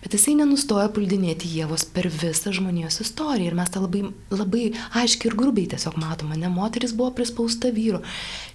Bet 0.00 0.16
jisai 0.16 0.34
nenustojo 0.38 0.86
puldinėti 0.96 1.50
Jėvos 1.52 1.84
per 1.92 2.08
visą 2.08 2.52
žmonijos 2.56 3.02
istoriją. 3.04 3.50
Ir 3.52 3.56
mes 3.58 3.72
tą 3.72 3.82
labai, 3.84 4.02
labai 4.32 4.64
aiškiai 4.96 5.28
ir 5.28 5.36
grubiai 5.36 5.68
tiesiog 5.74 5.98
matome. 6.00 6.38
Ne, 6.40 6.48
moteris 6.52 6.96
buvo 6.96 7.12
prispausta 7.18 7.68
vyro. 7.76 8.00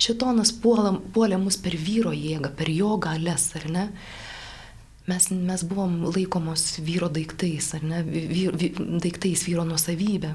Šitonas 0.01 0.55
puolė 0.61 1.37
mus 1.41 1.59
per 1.61 1.77
vyro 1.77 2.13
jėgą, 2.17 2.49
per 2.57 2.73
jo 2.73 2.97
galės, 3.01 3.51
ar 3.61 3.69
ne? 3.69 3.85
Mes, 5.09 5.29
mes 5.29 5.63
buvom 5.63 6.03
laikomos 6.09 6.79
vyro 6.85 7.09
daiktais, 7.13 7.73
ar 7.77 7.83
ne, 7.85 8.01
vyr, 8.05 8.55
vy, 8.57 8.71
daiktais 9.03 9.45
vyro 9.47 9.65
nusavybė. 9.67 10.33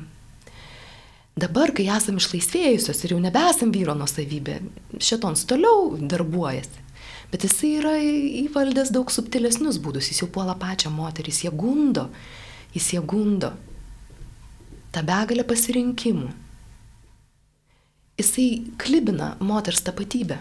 Dabar, 1.40 1.72
kai 1.74 1.86
esam 1.94 2.18
išlaisvėjusios 2.20 3.04
ir 3.04 3.14
jau 3.14 3.20
nebesam 3.22 3.72
vyro 3.74 3.94
nusavybė, 3.98 4.58
šitons 5.02 5.46
toliau 5.48 5.94
darbuojasi. 5.98 6.86
Bet 7.30 7.46
jisai 7.46 7.70
yra 7.78 7.94
įvaldęs 8.42 8.90
daug 8.94 9.10
subtilesnius 9.14 9.78
būdus, 9.82 10.10
jis 10.10 10.24
jau 10.24 10.28
puola 10.34 10.56
pačią 10.58 10.90
moterį, 10.90 11.30
jis 11.30 11.44
ją 11.46 11.52
gundo, 11.54 12.08
jis 12.74 12.92
ją 12.96 13.02
gundo. 13.06 13.52
Ta 14.90 15.04
begalė 15.06 15.46
pasirinkimų. 15.46 16.30
Jisai 18.18 18.48
klibina 18.82 19.36
moters 19.40 19.80
tapatybę 19.86 20.40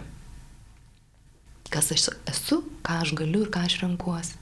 kas 1.73 1.91
aš 1.95 2.09
esu, 2.29 2.61
ką 2.85 3.01
aš 3.03 3.15
galiu 3.17 3.45
ir 3.45 3.51
ką 3.53 3.63
aš 3.65 3.79
renkuosi. 3.83 4.37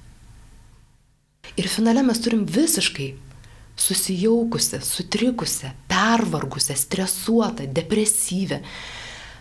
Ir 1.57 1.67
finale 1.71 2.03
mes 2.03 2.19
turim 2.21 2.45
visiškai 2.45 3.13
susijaukusią, 3.77 4.81
sutrikusią, 4.81 5.71
pervargusią, 5.87 6.75
stresuotą, 6.75 7.67
depresyvę, 7.73 8.59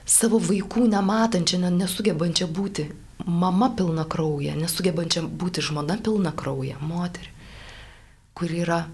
savo 0.07 0.39
vaikų 0.39 0.87
nematančią, 0.93 1.59
nesugebančią 1.73 2.47
būti 2.53 2.87
mama 3.27 3.71
pilna 3.77 4.05
krauja, 4.05 4.55
nesugebančią 4.59 5.25
būti 5.41 5.65
žmona 5.65 5.97
pilna 6.05 6.33
krauja, 6.37 6.77
moterį, 6.85 7.33
kuri 8.37 8.63
yra 8.67 8.85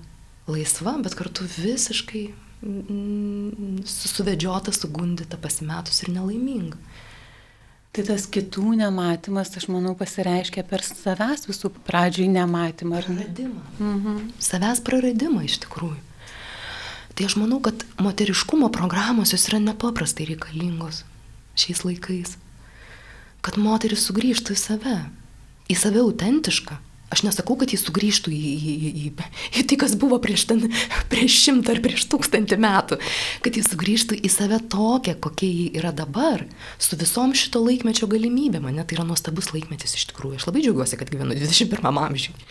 laisva, 0.46 0.94
bet 1.02 1.16
kartu 1.18 1.44
visiškai 1.58 2.25
mm, 2.62 3.82
suvedžiota, 3.88 4.72
sugundyta, 4.75 5.37
pasimetus 5.42 6.04
ir 6.04 6.14
nelaiminga. 6.14 6.78
Tai 7.92 8.02
tas 8.08 8.22
kitų 8.25 8.70
nematymas, 8.78 9.50
aš 9.58 9.66
manau, 9.68 9.90
pasireiškia 9.92 10.62
per 10.64 10.80
savęs 10.80 11.44
visų 11.44 11.68
pradžiai 11.84 12.30
nematymą. 12.32 13.02
Praradimą. 13.04 13.64
Mhm. 13.76 14.30
Savęs 14.40 14.80
praradimą 14.87 15.42
iš 15.44 15.58
tikrųjų. 15.66 15.99
Tai 17.12 17.26
aš 17.28 17.37
manau, 17.37 17.58
kad 17.61 17.84
moteriškumo 18.00 18.70
programos 18.72 19.34
jos 19.37 19.44
yra 19.50 19.61
nepaprastai 19.61 20.25
reikalingos 20.30 21.02
šiais 21.52 21.84
laikais. 21.84 22.38
Kad 23.44 23.58
moteris 23.61 24.06
sugrįžtų 24.08 24.56
į 24.56 24.62
save, 24.62 24.96
į 25.68 25.76
save 25.76 26.00
autentišką, 26.00 26.78
Aš 27.12 27.25
nesakau, 27.26 27.59
kad 27.61 27.73
jis 27.75 27.85
sugrįžtų 27.85 28.33
į, 28.33 28.52
į, 28.57 28.75
į, 28.88 29.11
į, 29.61 29.64
tai, 29.69 29.76
kas 29.81 29.95
buvo 30.00 30.16
prieš, 30.23 30.47
ten, 30.49 30.64
prieš 31.12 31.37
šimtą 31.45 31.75
ar 31.75 31.83
prieš 31.85 32.07
tūkstantį 32.12 32.59
metų. 32.64 32.99
Kad 33.45 33.59
jis 33.61 33.69
sugrįžtų 33.73 34.16
į 34.16 34.31
save 34.33 34.62
tokią, 34.73 35.19
kokia 35.21 35.50
ji 35.50 35.66
yra 35.81 35.92
dabar, 35.97 36.47
su 36.81 36.97
visom 37.00 37.37
šito 37.37 37.61
laikmečio 37.61 38.09
galimybėm. 38.09 38.64
Man 38.64 38.81
tai 38.81 38.97
yra 38.97 39.04
nuostabus 39.09 39.52
laikmetis 39.52 39.99
iš 39.99 40.09
tikrųjų. 40.12 40.40
Aš 40.40 40.49
labai 40.49 40.64
džiaugiuosi, 40.64 40.99
kad 41.00 41.12
gyvenu 41.12 41.37
21 41.37 41.92
amžiuje. 41.92 42.49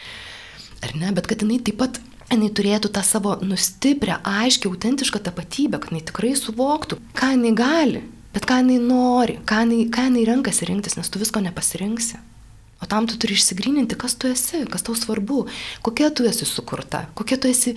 Ar 0.86 0.96
ne? 0.98 1.12
Bet 1.18 1.30
kad 1.30 1.41
jinai 1.41 1.60
taip 1.65 1.82
pat 1.82 1.98
jinai 2.32 2.50
turėtų 2.56 2.91
tą 2.94 3.03
savo 3.06 3.36
nustiprę, 3.44 4.22
aiškę, 4.24 4.70
autentišką 4.70 5.22
tapatybę, 5.25 5.82
kad 5.82 5.94
jinai 5.94 6.06
tikrai 6.08 6.34
suvoktų, 6.38 7.01
ką 7.18 7.34
jinai 7.36 7.53
gali, 7.58 8.03
bet 8.36 8.48
ką 8.50 8.62
jinai 8.62 8.80
nori, 8.86 9.39
ką 9.48 9.65
jinai, 9.65 9.86
ką 9.94 10.08
jinai 10.10 10.27
renkasi 10.30 10.70
rinktis, 10.70 10.98
nes 11.00 11.12
tu 11.12 11.22
visko 11.22 11.44
nepasirinksi. 11.44 12.22
O 12.82 12.86
tam 12.90 13.06
tu 13.08 13.18
turi 13.22 13.38
išsigryninti, 13.38 13.96
kas 13.96 14.16
tu 14.18 14.30
esi, 14.32 14.64
kas 14.70 14.82
tau 14.82 14.96
svarbu, 14.98 15.44
kokia 15.86 16.10
tu 16.10 16.26
esi 16.26 16.48
sukurta, 16.50 17.06
kokia 17.14 17.38
tu 17.38 17.50
esi, 17.52 17.76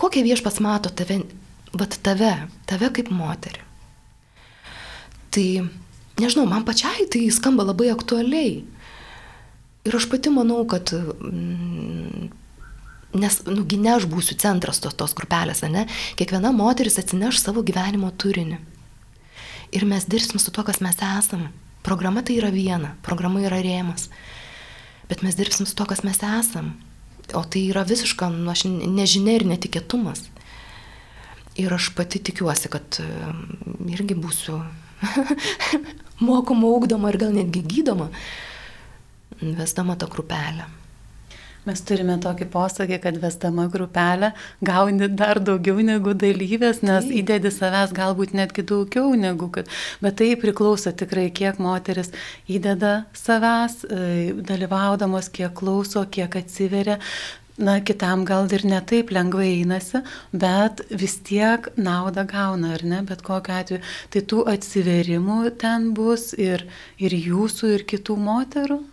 kokia 0.00 0.24
viešpas 0.24 0.62
mato 0.64 0.88
tave, 0.88 1.20
bet 1.76 1.98
tave, 2.04 2.32
tave 2.68 2.88
kaip 2.96 3.10
moterį. 3.12 3.60
Tai, 5.36 5.44
nežinau, 6.22 6.46
man 6.48 6.64
pačiai 6.64 7.04
tai 7.12 7.26
skamba 7.34 7.66
labai 7.68 7.90
aktualiai. 7.92 8.62
Ir 9.86 9.98
aš 9.98 10.06
pati 10.10 10.32
manau, 10.32 10.62
kad, 10.66 10.88
mm, 10.88 12.30
nes, 13.20 13.36
nugi 13.50 13.76
ne 13.76 13.92
aš 13.98 14.08
būsiu 14.08 14.38
centras 14.40 14.80
tos, 14.80 14.96
tos 14.96 15.12
grupelės, 15.18 15.60
ne, 15.68 15.84
kiekviena 16.16 16.54
moteris 16.56 16.96
atsineš 17.02 17.42
savo 17.44 17.60
gyvenimo 17.60 18.08
turinį. 18.08 18.56
Ir 19.76 19.84
mes 19.84 20.08
dirbsim 20.08 20.40
su 20.40 20.48
tuo, 20.48 20.64
kas 20.64 20.80
mes 20.80 20.96
esam. 20.96 21.50
Programa 21.84 22.24
tai 22.24 22.40
yra 22.40 22.48
viena, 22.50 22.96
programa 23.04 23.44
yra 23.44 23.60
rėmas 23.62 24.08
bet 25.08 25.22
mes 25.22 25.36
dirbsim 25.38 25.66
su 25.66 25.74
to, 25.76 25.86
kas 25.88 26.02
mes 26.06 26.20
esam. 26.22 26.74
O 27.34 27.42
tai 27.42 27.66
yra 27.70 27.82
visiška 27.86 28.28
nu, 28.30 28.54
nežinia 28.94 29.36
ir 29.38 29.46
netikėtumas. 29.48 30.22
Ir 31.56 31.72
aš 31.72 31.90
pati 31.96 32.20
tikiuosi, 32.20 32.70
kad 32.70 33.00
irgi 33.90 34.16
būsiu 34.18 34.60
mokoma, 36.28 36.68
ugdoma 36.68 37.10
ir 37.12 37.20
gal 37.20 37.32
netgi 37.34 37.64
gydoma, 37.64 38.10
vesdama 39.40 39.96
tą 39.96 40.10
grupelę. 40.12 40.68
Mes 41.66 41.80
turime 41.82 42.14
tokį 42.22 42.46
posakį, 42.52 42.98
kad 43.02 43.16
vesdama 43.18 43.66
grupelę 43.70 44.32
gauni 44.64 45.08
dar 45.10 45.40
daugiau 45.42 45.82
negu 45.82 46.14
dalyvės, 46.14 46.82
nes 46.86 47.08
taip. 47.08 47.16
įdedi 47.22 47.50
savęs 47.50 47.94
galbūt 47.96 48.36
netgi 48.38 48.62
daugiau 48.66 49.16
negu 49.18 49.50
kad. 49.50 49.70
Bet 50.04 50.20
tai 50.20 50.34
priklauso 50.38 50.92
tikrai, 50.94 51.26
kiek 51.34 51.58
moteris 51.62 52.12
įdeda 52.46 52.92
savęs, 53.16 53.82
e, 53.90 54.06
dalyvaudamos, 54.46 55.32
kiek 55.34 55.56
klauso, 55.58 56.06
kiek 56.06 56.38
atsiveria 56.38 57.00
na, 57.58 57.80
kitam 57.80 58.24
gal 58.28 58.46
ir 58.52 58.62
netaip 58.68 59.10
lengvai 59.10 59.48
einasi, 59.58 60.02
bet 60.32 60.82
vis 60.90 61.18
tiek 61.26 61.66
naudą 61.76 62.26
gauna, 62.28 62.74
ar 62.76 62.84
ne, 62.84 63.02
bet 63.08 63.24
kokiu 63.26 63.58
atveju. 63.58 63.84
Tai 64.12 64.26
tų 64.32 64.42
atsiverimų 64.54 65.40
ten 65.60 65.92
bus 65.96 66.32
ir, 66.38 66.66
ir 67.02 67.16
jūsų, 67.16 67.72
ir 67.78 67.88
kitų 67.94 68.20
moterų. 68.28 68.84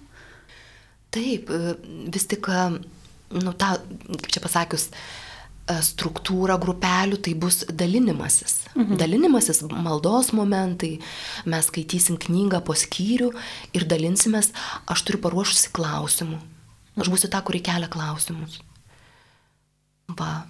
Taip, 1.13 1.49
e, 1.49 1.75
vis 2.09 2.25
tik, 2.25 2.47
e, 2.49 2.63
nu, 3.37 3.53
ta, 3.53 3.75
kaip 4.09 4.31
čia 4.33 4.41
pasakius, 4.41 4.87
e, 4.89 5.77
struktūra 5.85 6.57
grupelių 6.61 7.19
tai 7.21 7.35
bus 7.37 7.61
dalinimasis. 7.69 8.63
Mhm. 8.73 8.97
Dalinimasis, 8.97 9.61
maldos 9.69 10.31
momentai, 10.33 10.95
mes 11.45 11.69
skaitysim 11.69 12.17
knygą 12.17 12.63
po 12.65 12.73
skyrių 12.73 13.29
ir 13.77 13.85
dalinsimės, 13.89 14.51
aš 14.89 15.05
turiu 15.05 15.21
paruošusi 15.21 15.69
klausimų. 15.75 16.41
Aš 16.97 17.09
būsiu 17.09 17.29
ta, 17.29 17.41
kuri 17.45 17.61
kelia 17.65 17.89
klausimus. 17.89 18.59
Va. 20.17 20.45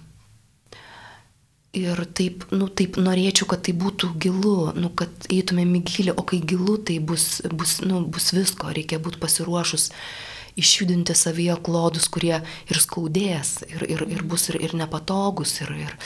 Ir 1.74 1.98
taip, 2.14 2.44
nu, 2.54 2.68
taip 2.68 2.96
norėčiau, 3.00 3.48
kad 3.50 3.64
tai 3.66 3.72
būtų 3.74 4.12
gilu, 4.22 4.70
nu, 4.78 4.92
kad 4.94 5.10
eitumėm 5.32 5.72
į 5.80 5.80
gilį, 5.88 6.12
o 6.20 6.22
kai 6.22 6.38
gilu, 6.38 6.76
tai 6.78 7.00
bus, 7.02 7.42
bus, 7.50 7.80
nu, 7.82 8.04
bus 8.06 8.30
visko, 8.36 8.70
reikia 8.76 9.00
būti 9.02 9.18
pasiruošus 9.18 9.88
išjudinti 10.60 11.14
savyje 11.16 11.56
klodus, 11.66 12.08
kurie 12.12 12.36
ir 12.70 12.80
skaudės, 12.80 13.60
ir, 13.68 13.86
ir, 13.90 14.04
ir 14.16 14.24
bus 14.26 14.48
ir, 14.52 14.60
ir 14.62 14.76
nepatogus. 14.78 15.56
Ir, 15.64 15.74
ir... 15.86 15.96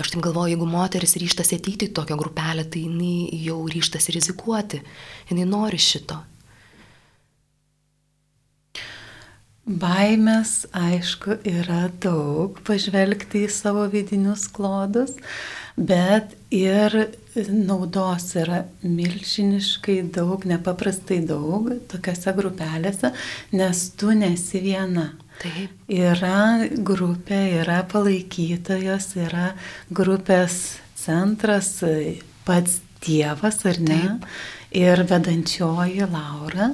Aš 0.00 0.14
taip 0.14 0.24
galvoju, 0.24 0.54
jeigu 0.54 0.66
moteris 0.70 1.16
ryštasi 1.20 1.58
ateiti 1.60 1.90
į 1.90 1.94
tokią 1.98 2.16
grupelę, 2.18 2.64
tai 2.64 2.86
jinai 2.86 3.42
jau 3.44 3.60
ryštasi 3.68 4.16
rizikuoti, 4.16 4.80
jinai 5.28 5.46
nori 5.48 5.80
šito. 5.82 6.22
Baimės, 9.70 10.64
aišku, 10.74 11.36
yra 11.46 11.84
daug 12.02 12.56
pažvelgti 12.66 13.44
į 13.44 13.50
savo 13.54 13.84
vidinius 13.92 14.48
klodus, 14.50 15.12
bet 15.76 16.34
ir 16.54 16.96
naudos 17.48 18.32
yra 18.40 18.64
milžiniškai 18.82 20.00
daug, 20.14 20.44
nepaprastai 20.48 21.20
daug 21.26 21.70
tokiose 21.90 22.34
grupelėse, 22.36 23.12
nes 23.54 23.82
tu 23.98 24.14
nesi 24.16 24.62
viena. 24.64 25.10
Taip. 25.40 25.72
Yra 25.88 26.66
grupė, 26.84 27.40
yra 27.62 27.80
palaikytojas, 27.88 29.14
yra 29.22 29.50
grupės 29.88 30.60
centras, 31.00 31.78
pats 32.44 32.80
Dievas, 33.00 33.62
ar 33.64 33.78
ne? 33.80 34.00
Taip. 34.04 34.26
Ir 34.76 35.00
vedančioji 35.08 36.04
Laura. 36.04 36.66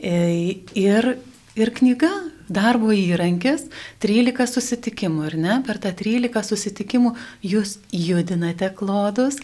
Ir 0.00 1.10
Ir 1.54 1.70
knyga, 1.70 2.10
darbo 2.48 2.92
įrankis, 2.94 3.68
13 4.04 4.48
susitikimų, 4.50 5.28
ar 5.28 5.36
ne? 5.40 5.58
Per 5.66 5.80
tą 5.82 5.92
13 5.96 6.44
susitikimų 6.50 7.14
jūs 7.44 7.78
judinate 7.92 8.70
klodus, 8.76 9.40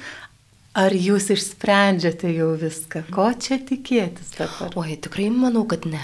ar 0.76 0.94
jūs 0.94 1.30
išsprendžiate 1.34 2.32
jau 2.36 2.52
viską? 2.60 3.06
Ko 3.14 3.30
čia 3.34 3.60
tikėtis 3.66 4.34
dabar? 4.38 4.74
Oi, 4.80 4.96
tikrai 5.02 5.30
manau, 5.34 5.64
kad 5.70 5.88
ne. 5.88 6.02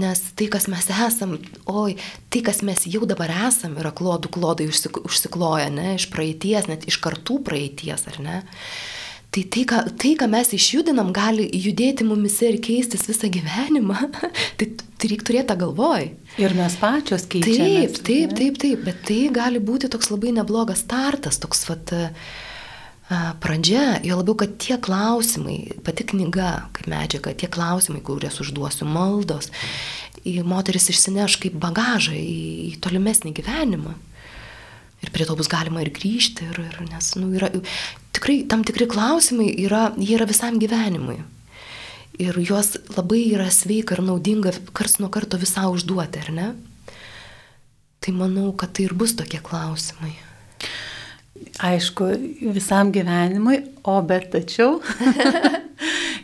Nes 0.00 0.22
tai, 0.38 0.46
kas 0.48 0.70
mes 0.72 0.86
esam, 0.88 1.36
oi, 1.68 1.98
tai, 2.32 2.40
kas 2.46 2.62
mes 2.64 2.86
jau 2.88 3.04
dabar 3.08 3.28
esam, 3.50 3.76
yra 3.76 3.92
klodų 3.92 4.30
klodai 4.32 4.70
užsikloja, 4.70 5.68
ne, 5.74 5.98
iš 5.98 6.08
praeities, 6.14 6.70
net 6.70 6.86
iš 6.88 6.96
kartų 7.04 7.42
praeities, 7.44 8.06
ar 8.08 8.20
ne? 8.24 8.38
Tai 9.32 9.42
tai 9.48 9.62
ką, 9.64 9.78
tai, 9.96 10.12
ką 10.20 10.26
mes 10.28 10.50
išjudinam, 10.52 11.08
gali 11.16 11.46
judėti 11.56 12.04
mumise 12.04 12.50
ir 12.50 12.58
keistis 12.60 13.06
visą 13.08 13.30
gyvenimą. 13.32 14.10
tai, 14.60 14.66
tai 14.76 15.08
reikia 15.08 15.28
turėti 15.30 15.48
tą 15.48 15.56
galvoj. 15.62 16.10
Ir 16.42 16.52
mes 16.58 16.76
pačios 16.76 17.24
keičiamės. 17.32 17.96
Taip, 17.96 18.02
taip, 18.04 18.34
taip, 18.36 18.58
taip, 18.60 18.82
bet 18.84 19.00
tai 19.08 19.22
gali 19.32 19.62
būti 19.64 19.88
toks 19.92 20.12
labai 20.12 20.34
neblogas 20.36 20.84
startas, 20.84 21.40
toks 21.40 21.64
vat, 21.70 21.94
pradžia, 23.40 24.02
jo 24.04 24.20
labiau, 24.20 24.36
kad 24.44 24.54
tie 24.60 24.76
klausimai, 24.80 25.78
pati 25.84 26.06
knyga 26.12 26.52
kaip 26.76 26.92
medžiaga, 26.92 27.32
tie 27.32 27.48
klausimai, 27.48 28.04
kuriuos 28.04 28.40
užduosiu, 28.44 28.86
maldos, 28.88 29.48
moteris 30.44 30.90
išsineš 30.92 31.40
kaip 31.42 31.56
bagažą 31.60 32.14
į, 32.16 32.38
į 32.68 32.78
tolimesnį 32.84 33.34
gyvenimą. 33.40 33.96
Ir 35.02 35.10
prie 35.10 35.24
to 35.26 35.34
bus 35.34 35.48
galima 35.50 35.82
ir 35.82 35.90
grįžti, 35.90 36.46
ir, 36.46 36.60
ir, 36.62 36.76
nes 36.86 37.14
nu, 37.18 37.32
yra, 37.34 37.48
tikrai 38.12 38.42
tam 38.48 38.64
tikri 38.66 38.86
klausimai 38.90 39.50
yra, 39.64 39.90
jie 39.96 40.16
yra 40.16 40.28
visam 40.28 40.58
gyvenimui. 40.62 41.20
Ir 42.22 42.36
juos 42.44 42.74
labai 42.92 43.22
yra 43.32 43.48
sveika 43.50 43.96
ir 43.96 44.04
naudinga 44.04 44.52
kars 44.76 44.98
nuo 45.00 45.08
karto 45.12 45.40
visą 45.40 45.64
užduoti, 45.72 46.20
ar 46.26 46.30
ne? 46.36 46.48
Tai 48.02 48.12
manau, 48.18 48.52
kad 48.58 48.74
tai 48.74 48.88
ir 48.88 48.94
bus 48.98 49.14
tokie 49.16 49.40
klausimai. 49.42 50.12
Aišku, 51.62 52.08
visam 52.54 52.92
gyvenimui, 52.94 53.62
o 53.88 53.96
bet 54.06 54.28
tačiau 54.34 54.80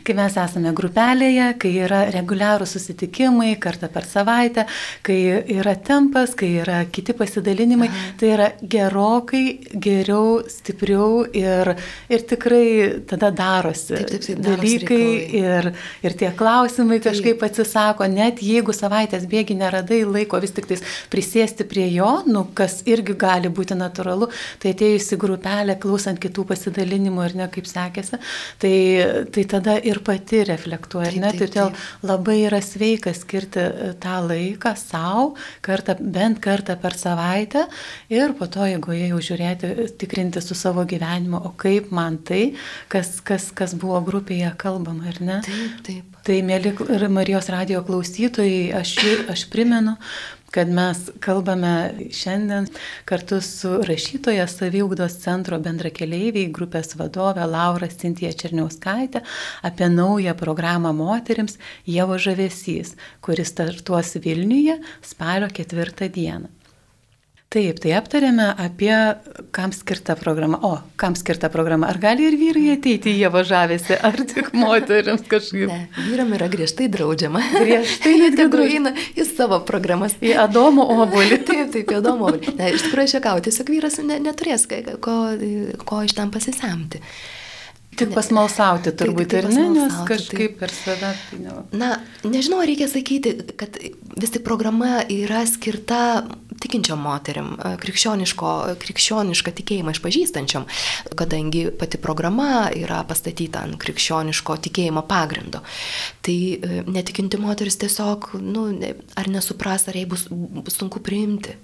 kai 0.09 0.15
mes 0.17 0.35
esame 0.41 0.71
grupelėje, 0.73 1.51
kai 1.61 1.71
yra 1.85 1.99
reguliarūs 2.09 2.71
susitikimai 2.73 3.51
kartą 3.61 3.89
per 3.93 4.07
savaitę, 4.09 4.65
kai 5.05 5.17
yra 5.53 5.75
tempas, 5.85 6.33
kai 6.37 6.49
yra 6.63 6.79
kiti 6.89 7.13
pasidalinimai, 7.17 7.89
Aha. 7.91 8.05
tai 8.17 8.31
yra 8.33 8.47
gerokai 8.59 9.43
geriau, 9.85 10.39
stipriau 10.49 11.27
ir, 11.37 11.75
ir 12.09 12.25
tikrai 12.29 12.63
tada 13.09 13.29
darosi 13.35 13.99
taip, 13.99 14.09
taip, 14.15 14.25
taip, 14.25 14.41
dalykai 14.47 15.03
ir, 15.41 15.69
ir 16.05 16.17
tie 16.17 16.31
klausimai 16.39 16.97
kažkaip 17.05 17.45
atsisako, 17.45 18.09
net 18.09 18.41
jeigu 18.45 18.73
savaitės 18.73 19.29
bėgi 19.29 19.59
neradai 19.59 20.01
laiko 20.09 20.41
vis 20.41 20.55
tik 20.57 20.71
tais 20.71 20.81
prisėsti 21.13 21.67
prie 21.69 21.85
jo, 21.93 22.09
nu, 22.25 22.47
kas 22.57 22.79
irgi 22.89 23.13
gali 23.19 23.53
būti 23.53 23.77
natūralu, 23.77 24.31
tai 24.61 24.73
atėjusi 24.73 25.21
grupelė, 25.21 25.77
klausant 25.81 26.17
kitų 26.23 26.47
pasidalinimų 26.49 27.29
ir 27.29 27.39
ne 27.43 27.49
kaip 27.53 27.69
sekėsi, 27.69 28.17
tai, 28.61 28.75
tai 29.29 29.47
tada 29.53 29.77
ir 29.85 29.98
ir 29.99 30.03
pati 30.05 30.41
reflektuoja, 30.47 31.11
taip, 31.11 31.21
ne? 31.21 31.31
Tai 31.33 31.47
todėl 31.47 31.71
labai 32.07 32.37
yra 32.47 32.61
sveika 32.63 33.13
skirti 33.15 33.61
e, 33.61 33.91
tą 34.01 34.19
laiką 34.25 34.73
savo, 34.79 35.35
bent 35.99 36.39
kartą 36.43 36.77
per 36.79 36.95
savaitę 36.97 37.65
ir 38.09 38.33
po 38.39 38.47
to, 38.47 38.65
jeigu 38.69 38.95
jau 38.95 39.19
žiūrėti, 39.29 39.89
tikrinti 39.99 40.41
su 40.43 40.57
savo 40.57 40.85
gyvenimu, 40.89 41.41
o 41.49 41.53
kaip 41.59 41.91
man 41.95 42.19
tai, 42.23 42.53
kas, 42.91 43.19
kas, 43.25 43.51
kas 43.55 43.75
buvo 43.79 43.99
grupėje 44.05 44.53
kalbama, 44.59 45.09
ar 45.11 45.21
ne? 45.21 45.41
Taip, 45.45 45.83
taip. 45.87 46.15
Tai, 46.29 46.35
mėly 46.45 46.73
Marijos 47.09 47.47
radio 47.49 47.79
klausytojai, 47.87 48.73
aš, 48.75 48.91
aš 49.31 49.45
primenu, 49.49 49.95
kad 50.51 50.69
mes 50.73 51.05
kalbame 51.19 51.73
šiandien 52.13 52.67
kartu 53.05 53.41
su 53.41 53.71
rašytoja 53.87 54.47
saviugdos 54.49 55.17
centro 55.23 55.59
bendrakeleiviai 55.59 56.51
grupės 56.53 56.95
vadove 56.99 57.45
Laura 57.45 57.89
Sintija 57.93 58.33
Černiauskaitė 58.33 59.23
apie 59.69 59.89
naują 59.93 60.35
programą 60.39 60.93
moterims 60.93 61.59
Jevo 61.85 62.17
žavesys, 62.17 62.95
kuris 63.21 63.53
startuos 63.53 64.15
Vilniuje 64.23 64.79
spalio 65.05 65.51
ketvirtą 65.53 66.09
dieną. 66.09 66.58
Taip, 67.49 67.79
tai 67.81 67.95
aptarėme 67.97 68.45
apie 68.61 68.93
kam 69.57 69.71
skirtą 69.73 70.13
programą. 70.19 70.59
O, 70.61 70.75
kam 71.01 71.15
skirtą 71.17 71.49
programą. 71.49 71.87
Ar 71.89 71.97
gali 71.97 72.27
ir 72.29 72.35
vyrai 72.37 72.75
ateiti 72.75 73.09
į 73.09 73.23
Jėvo 73.23 73.41
žavėsi, 73.49 73.95
ar 74.05 74.19
tik 74.21 74.51
moteriams 74.63 75.23
kažkaip? 75.31 75.65
Ne, 75.71 75.87
vyram 76.11 76.29
yra 76.37 76.45
griežtai 76.53 76.85
draudžiama. 76.93 77.41
Griežtai 77.55 78.13
netgi 78.21 78.45
draudžiama 78.53 78.93
į 79.17 79.25
savo 79.31 79.57
programas. 79.65 80.13
Į 80.21 80.35
Adomo 80.43 80.85
obolį. 80.93 81.41
taip, 81.49 81.73
taip, 81.73 81.89
į 81.89 81.97
Adomo 82.03 82.29
obolį. 82.29 82.53
Ne, 82.59 82.69
iš 82.77 82.85
tikrųjų, 82.85 83.09
aš 83.09 83.17
šiekau, 83.17 83.35
tiesiog 83.49 83.73
vyras 83.73 83.97
ne, 84.05 84.21
neturės 84.29 84.69
ko, 85.01 85.17
ko 85.89 86.05
iš 86.05 86.19
ten 86.21 86.29
pasisemti. 86.29 87.01
Tik 87.99 88.13
pasmalsauti 88.15 88.93
turbūt 88.99 89.35
ir 89.37 89.47
ne, 89.51 89.65
nes 89.75 89.95
kažkaip 90.07 90.57
per 90.61 90.73
save. 90.73 91.13
Tai 91.29 91.39
ne... 91.43 91.55
Na, 91.75 91.89
nežinau, 92.23 92.61
reikia 92.65 92.87
sakyti, 92.91 93.35
kad 93.59 93.77
vis 93.79 94.33
tik 94.35 94.45
programa 94.47 95.01
yra 95.11 95.43
skirta 95.49 96.23
tikinčiam 96.59 96.99
moterim, 97.03 97.53
krikščionišką 97.79 99.53
tikėjimą 99.59 99.93
išpažįstančiam, 99.95 100.67
kadangi 101.19 101.69
pati 101.79 101.99
programa 102.01 102.67
yra 102.75 103.01
pastatyta 103.07 103.63
ant 103.67 103.79
krikščioniško 103.79 104.57
tikėjimo 104.67 105.05
pagrindo. 105.07 105.63
Tai 106.25 106.35
e, 106.35 106.83
netikinti 106.89 107.39
moteris 107.39 107.79
tiesiog, 107.79 108.33
nu, 108.43 108.67
ar 109.19 109.31
nesupras, 109.31 109.87
ar 109.87 109.99
jai 109.99 110.07
bus, 110.09 110.27
sunku 110.75 111.03
priimti 111.03 111.55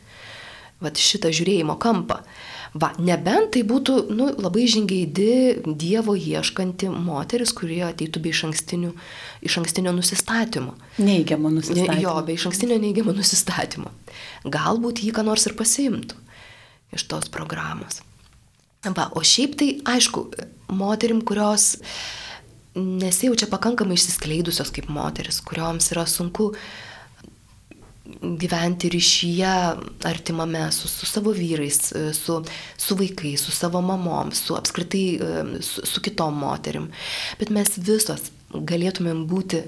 vat, 0.84 1.00
šitą 1.00 1.32
žiūrėjimo 1.36 1.78
kampą. 1.82 2.22
Va, 2.76 2.90
nebent 3.00 3.54
tai 3.56 3.62
būtų 3.64 3.94
nu, 4.12 4.28
labai 4.36 4.66
žingeidi 4.68 5.62
Dievo 5.80 6.12
ieškanti 6.20 6.90
moteris, 6.92 7.54
kurie 7.56 7.80
ateitų 7.88 8.20
be 8.26 8.34
iš 8.34 8.42
ankstinio, 8.50 8.90
iš 9.48 9.56
ankstinio 9.62 9.94
nusistatymo. 9.96 10.74
Neigiamo 11.00 11.54
nusistatymo. 11.56 12.02
Jo, 12.04 12.18
be 12.28 12.36
iš 12.36 12.50
ankstinio 12.50 12.76
neigiamo 12.84 13.16
nusistatymo. 13.16 13.94
Galbūt 14.44 15.06
jį 15.06 15.14
ką 15.16 15.24
nors 15.24 15.48
ir 15.48 15.56
pasiimtų 15.56 16.20
iš 16.96 17.08
tos 17.12 17.32
programos. 17.32 18.02
Va, 18.86 19.08
o 19.16 19.24
šiaip 19.24 19.56
tai, 19.60 19.70
aišku, 19.96 20.28
moterim, 20.76 21.24
kurios 21.26 21.78
nesijaučia 22.76 23.48
pakankamai 23.50 23.96
išsiskleidusios 23.96 24.74
kaip 24.76 24.92
moteris, 24.92 25.40
kurioms 25.48 25.94
yra 25.96 26.04
sunku 26.10 26.52
gyventi 28.22 28.90
ryšyje 28.94 29.54
artimame 30.08 30.68
su, 30.72 30.88
su 30.92 31.06
savo 31.06 31.34
vyrais, 31.36 31.80
su, 32.14 32.40
su 32.78 32.98
vaikais, 33.00 33.42
su 33.42 33.52
savo 33.52 33.82
mamom, 33.82 34.32
su 34.32 34.56
apskritai 34.56 35.20
su, 35.62 35.86
su 35.86 36.02
kitom 36.02 36.38
moterim. 36.40 36.92
Bet 37.40 37.52
mes 37.54 37.78
visos 37.78 38.32
galėtumėm 38.54 39.26
būti 39.30 39.64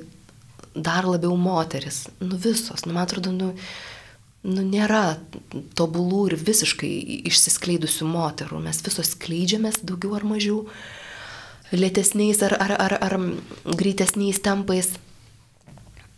dar 0.77 1.07
labiau 1.07 1.35
moteris. 1.37 2.05
Nu 2.19 2.37
visos, 2.37 2.85
nu 2.85 2.93
man 2.93 3.07
atrodo, 3.07 3.33
nu, 3.33 3.53
nu, 4.45 4.61
nėra 4.61 5.17
tobulų 5.77 6.21
ir 6.31 6.37
visiškai 6.41 6.91
išsiskleidusių 7.29 8.07
moterų. 8.11 8.61
Mes 8.63 8.81
visos 8.85 9.13
skleidžiamės 9.15 9.81
daugiau 9.83 10.15
ar 10.19 10.27
mažiau 10.27 10.63
lėtesniais 11.73 12.41
ar, 12.47 12.55
ar, 12.63 12.75
ar, 12.79 12.97
ar 13.03 13.17
greitesniais 13.75 14.39
tempais. 14.43 14.93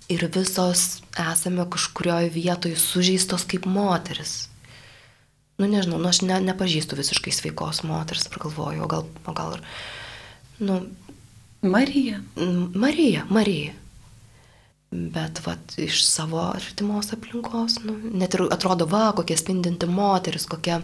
Ir 0.10 0.26
visos 0.34 1.02
esame 1.14 1.66
kažkurioje 1.70 2.32
vietoje 2.34 2.80
sužeistos 2.82 3.46
kaip 3.50 3.68
moteris. 3.70 4.48
Nu 5.60 5.68
nežinau, 5.68 6.00
nu 6.00 6.08
aš 6.10 6.22
ne, 6.24 6.40
nepažįstu 6.40 6.96
visiškai 6.96 7.34
sveikos 7.36 7.84
moters, 7.84 8.30
pragalvoju, 8.32 8.86
o 8.86 8.88
gal, 8.90 9.06
o 9.28 9.36
gal 9.36 9.58
ir... 9.58 9.64
Nu, 10.60 10.80
Marija. 11.62 12.22
Marija, 12.74 13.26
Marija. 13.30 13.74
Bet 14.92 15.42
vat, 15.46 15.76
iš 15.78 16.02
savo 16.08 16.40
artimos 16.48 17.12
aplinkos, 17.14 17.82
nu, 17.84 17.98
net 18.16 18.34
ir 18.34 18.48
atrodo, 18.50 18.88
va, 18.90 19.12
kokia 19.16 19.38
spindinti 19.38 19.86
moteris, 19.86 20.48
kokia, 20.50 20.80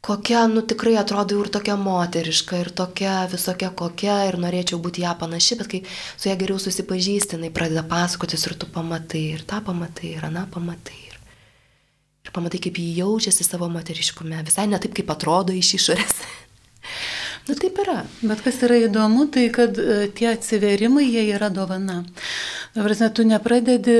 kokia, 0.00 0.46
nu 0.46 0.62
tikrai 0.62 0.96
atrodo 1.00 1.38
ir 1.42 1.50
tokia 1.52 1.76
moteriška, 1.80 2.62
ir 2.62 2.70
tokia 2.70 3.26
visokia 3.30 3.70
kokia, 3.74 4.20
ir 4.30 4.38
norėčiau 4.40 4.80
būti 4.82 5.04
ją 5.04 5.14
panaši, 5.20 5.58
bet 5.60 5.70
kai 5.72 5.82
su 6.16 6.30
ją 6.30 6.36
geriau 6.40 6.60
susipažįsti, 6.62 7.38
jinai 7.38 7.52
pradeda 7.54 7.84
pasakotis 7.88 8.46
ir 8.46 8.56
tu 8.60 8.70
pamatai, 8.72 9.24
ir 9.36 9.46
tą 9.48 9.60
pamatai, 9.66 10.14
ir 10.16 10.28
aną 10.30 10.46
pamatai. 10.54 10.98
Ir, 11.10 11.16
ir 12.26 12.34
pamatai, 12.34 12.62
kaip 12.68 12.78
jį 12.80 12.90
jaučiasi 13.02 13.46
savo 13.46 13.70
moteriškume, 13.72 14.42
visai 14.46 14.68
ne 14.70 14.80
taip, 14.82 14.94
kaip 14.98 15.16
atrodo 15.16 15.56
iš 15.56 15.76
išorės. 15.80 16.20
Nu 17.48 17.54
taip 17.56 17.78
yra. 17.80 18.02
Bet 18.20 18.42
kas 18.44 18.58
yra 18.66 18.76
įdomu, 18.76 19.24
tai 19.32 19.46
kad 19.48 19.78
e, 19.80 20.10
tie 20.12 20.26
atsiverimai, 20.34 21.06
jie 21.08 21.22
yra 21.32 21.48
dovana. 21.48 22.02
Dabar, 22.74 22.94
tu 23.14 23.24
nepradedi 23.24 23.96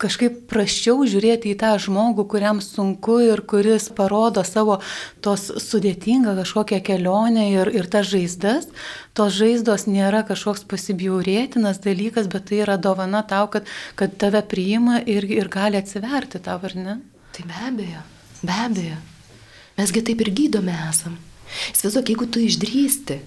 kažkaip 0.00 0.44
praščiau 0.48 1.04
žiūrėti 1.10 1.50
į 1.52 1.58
tą 1.60 1.72
žmogų, 1.82 2.24
kuriam 2.30 2.62
sunku 2.64 3.18
ir 3.26 3.42
kuris 3.48 3.88
parodo 3.94 4.44
savo 4.46 4.78
tos 5.24 5.48
sudėtingą 5.64 6.36
kažkokią 6.38 6.78
kelionę 6.86 7.48
ir, 7.50 7.70
ir 7.74 7.88
tas 7.90 8.08
žaizdas. 8.08 8.68
Tos 9.18 9.34
žaizdos 9.36 9.88
nėra 9.90 10.22
kažkoks 10.28 10.64
pasibjaurėtinas 10.70 11.82
dalykas, 11.84 12.30
bet 12.30 12.48
tai 12.50 12.62
yra 12.64 12.78
dovana 12.80 13.24
tau, 13.26 13.50
kad, 13.52 13.68
kad 13.98 14.16
tave 14.20 14.42
priima 14.46 15.02
ir, 15.02 15.26
ir 15.26 15.50
gali 15.52 15.80
atsiverti 15.80 16.40
tau, 16.44 16.60
ar 16.62 16.76
ne? 16.78 16.98
Tai 17.36 17.46
be 17.50 17.60
abejo, 17.68 18.04
be 18.42 18.60
abejo. 18.64 19.00
Mesgi 19.78 20.02
taip 20.06 20.24
ir 20.24 20.32
gydome 20.34 20.74
esam. 20.88 21.18
Įsivaizduok, 21.74 22.08
jeigu 22.14 22.26
tu 22.32 22.42
išdrįsti 22.44 23.20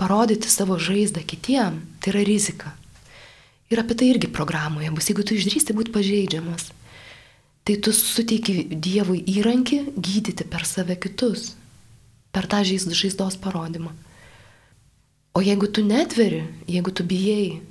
parodyti 0.00 0.50
savo 0.50 0.78
žaizdą 0.80 1.22
kitiem, 1.26 1.82
tai 2.00 2.14
yra 2.14 2.24
rizika. 2.26 2.74
Ir 3.72 3.80
apie 3.80 3.96
tai 3.96 4.10
irgi 4.12 4.28
programoje 4.28 4.90
bus, 4.92 5.08
jeigu 5.08 5.24
tu 5.24 5.36
išdrįsti 5.36 5.76
būti 5.76 5.92
pažeidžiamas, 5.94 6.68
tai 7.64 7.78
tu 7.80 7.94
suteiki 7.96 8.76
Dievui 8.76 9.22
įrankį 9.34 9.78
gydyti 9.96 10.44
per 10.44 10.66
save 10.68 10.98
kitus, 11.00 11.54
per 12.34 12.48
tą 12.50 12.60
žaizdos 12.66 13.38
parodymą. 13.40 13.94
O 15.34 15.42
jeigu 15.42 15.66
tu 15.66 15.82
netveri, 15.82 16.44
jeigu 16.70 16.92
tu 16.94 17.06
bijai, 17.08 17.62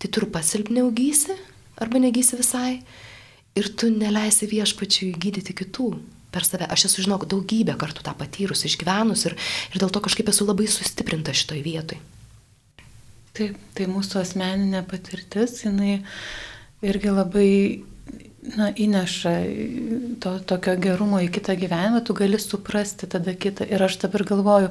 tai 0.00 0.08
tu 0.08 0.22
ir 0.22 0.30
pasilpniau 0.32 0.88
gysi 0.90 1.36
arba 1.76 2.00
negysi 2.00 2.38
visai 2.40 2.80
ir 3.56 3.68
tu 3.76 3.92
neleisi 3.92 4.48
viešpačiui 4.50 5.14
gydyti 5.20 5.54
kitų 5.56 5.90
per 6.34 6.44
save. 6.44 6.66
Aš 6.72 6.88
esu, 6.88 7.04
žinok, 7.06 7.28
daugybę 7.30 7.76
kartų 7.78 8.04
tą 8.08 8.16
patyrus, 8.18 8.64
išgyvenus 8.68 9.28
ir, 9.28 9.36
ir 9.72 9.80
dėl 9.80 9.92
to 9.92 10.02
kažkaip 10.04 10.32
esu 10.32 10.48
labai 10.48 10.68
sustiprinta 10.68 11.36
šitoj 11.36 11.62
vietoj. 11.64 12.00
Taip, 13.36 13.56
tai 13.76 13.84
mūsų 13.92 14.22
asmeninė 14.22 14.80
patirtis, 14.88 15.58
jinai 15.66 15.98
irgi 16.86 17.12
labai 17.12 17.50
na, 18.54 18.68
įneša 18.70 19.32
to 20.22 20.36
tokio 20.46 20.76
gerumo 20.80 21.18
į 21.24 21.30
kitą 21.34 21.56
gyvenimą, 21.58 22.02
tu 22.06 22.14
gali 22.16 22.38
suprasti 22.40 23.08
tada 23.10 23.34
kitą. 23.34 23.66
Ir 23.66 23.82
aš 23.82 23.98
dabar 24.04 24.24
galvoju, 24.28 24.70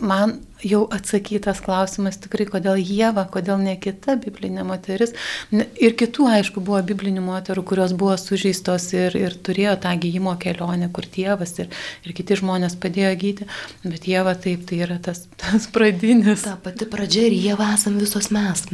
man 0.00 0.38
jau 0.64 0.82
atsakytas 0.92 1.60
klausimas 1.64 2.18
tikrai, 2.20 2.46
kodėl 2.48 2.80
Jėva, 2.80 3.26
kodėl 3.32 3.60
ne 3.62 3.76
kita 3.80 4.16
biblinė 4.20 4.64
moteris. 4.68 5.12
Ir 5.52 5.96
kitų, 6.00 6.28
aišku, 6.36 6.62
buvo 6.64 6.80
biblinių 6.86 7.24
moterų, 7.24 7.64
kurios 7.68 7.94
buvo 7.96 8.16
sužeistos 8.20 8.90
ir, 8.96 9.16
ir 9.18 9.36
turėjo 9.36 9.76
tą 9.84 9.94
gyjimo 10.00 10.36
kelionę, 10.40 10.90
kur 10.94 11.08
tėvas 11.08 11.56
ir, 11.60 11.70
ir 12.06 12.16
kiti 12.16 12.38
žmonės 12.40 12.78
padėjo 12.80 13.12
gydyti. 13.20 13.48
Bet 13.86 14.08
Jėva 14.08 14.36
taip, 14.40 14.64
tai 14.68 14.82
yra 14.86 15.00
tas, 15.02 15.26
tas 15.40 15.68
pradinis. 15.72 16.46
Ta 16.46 16.56
pati 16.60 16.88
pradžia 16.88 17.28
ir 17.28 17.36
Jėva 17.36 17.72
esam 17.76 18.00
visos 18.00 18.30
mes, 18.34 18.64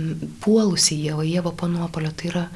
puolusi 0.44 1.00
Jėva, 1.06 1.26
Jėva 1.26 1.54
panopolio. 1.56 2.14
Tai 2.16 2.30
yra, 2.32 2.46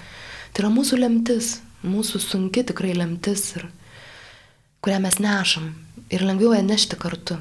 tai 0.52 0.64
yra 0.64 0.72
mūsų 0.74 1.02
lemtis 1.02 1.58
mūsų 1.86 2.20
sunki 2.22 2.64
tikrai 2.66 2.92
lemtis 2.96 3.46
ir 3.56 3.68
kurią 4.84 5.00
mes 5.04 5.18
nešam 5.22 5.72
ir 6.10 6.24
lengviau 6.26 6.54
ją 6.56 6.62
nešti 6.66 6.98
kartu, 7.00 7.38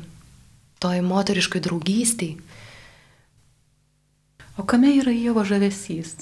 toj 0.79 1.01
moteriškai 1.03 1.61
draugystiai. 1.63 2.37
O 4.59 4.65
kame 4.67 4.91
yra 4.99 5.13
Dievo 5.15 5.45
žavesys? 5.47 6.15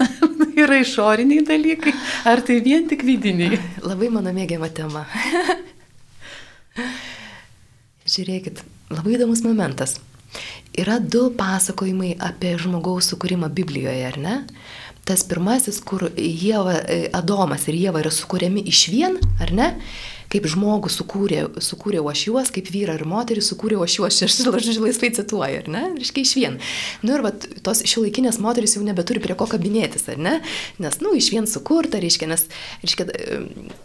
yra 0.64 0.80
išoriniai 0.80 1.44
dalykai, 1.46 1.92
ar 2.28 2.42
tai 2.44 2.60
vien 2.64 2.86
tik 2.90 3.04
vidiniai? 3.06 3.58
Labai 3.88 4.10
mano 4.12 4.32
mėgiama 4.34 4.70
tema. 4.74 5.06
Žiūrėkit, 8.10 8.62
labai 8.90 9.14
įdomus 9.14 9.44
momentas. 9.46 9.98
Yra 10.78 10.98
du 11.02 11.28
pasakojimai 11.36 12.14
apie 12.22 12.54
žmogaus 12.58 13.10
sukūrimą 13.12 13.50
Biblijoje, 13.54 14.02
ar 14.06 14.18
ne? 14.18 14.34
Tas 15.10 15.26
pirmasis, 15.26 15.80
kur 15.82 16.06
Jėva, 16.14 16.78
e, 16.86 17.02
Adomas 17.16 17.66
ir 17.68 17.78
Jėva 17.78 18.04
yra 18.04 18.14
sukūrėmi 18.14 18.62
iš 18.70 18.86
vien, 18.92 19.18
ar 19.42 19.52
ne? 19.56 19.74
Kaip 20.30 20.46
žmogų 20.46 20.92
sukūrė, 20.94 21.40
sukūrė 21.58 22.04
aš 22.06 22.20
juos, 22.28 22.52
kaip 22.54 22.68
vyrą 22.70 22.94
ir 22.94 23.02
moterį 23.10 23.42
sukūrė 23.42 23.80
aš 23.82 23.96
juos, 23.98 24.20
aš 24.22 24.36
žodžiu 24.46 24.84
laisvai 24.84 25.10
cituoju, 25.16 25.64
ar 25.64 25.70
ne? 25.74 25.84
Reiškia 25.98 26.22
iš 26.22 26.34
vien. 26.38 26.58
Nu 27.02 27.16
ir 27.16 27.26
vat, 27.26 27.48
tos 27.66 27.82
šiuolaikinės 27.82 28.38
moteris 28.42 28.76
jau 28.78 28.86
nebeturi 28.86 29.22
prie 29.24 29.34
ko 29.34 29.50
kabinėtis, 29.50 30.06
ar 30.14 30.22
ne? 30.22 30.36
Nes, 30.78 31.00
nu, 31.02 31.16
iš 31.18 31.32
vien 31.34 31.50
sukurta, 31.50 31.98
reiškia, 32.02 32.30
nes, 32.30 32.46
reiškia, 32.84 33.10
e, 33.10 33.78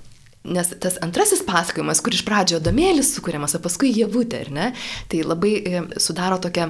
Nes 0.45 0.67
tas 0.77 0.99
antrasis 1.01 1.39
pasakojimas, 1.41 2.03
kur 2.05 2.13
iš 2.13 2.21
pradžio 2.21 2.59
domėlis 2.61 3.15
sukūriamas, 3.15 3.55
o 3.57 3.61
paskui 3.63 3.89
jėvutė, 3.89 4.43
ar 4.45 4.51
ne, 4.53 4.67
tai 5.09 5.23
labai 5.25 5.53
e, 5.57 5.79
sudaro 5.97 6.38
tokią 6.38 6.67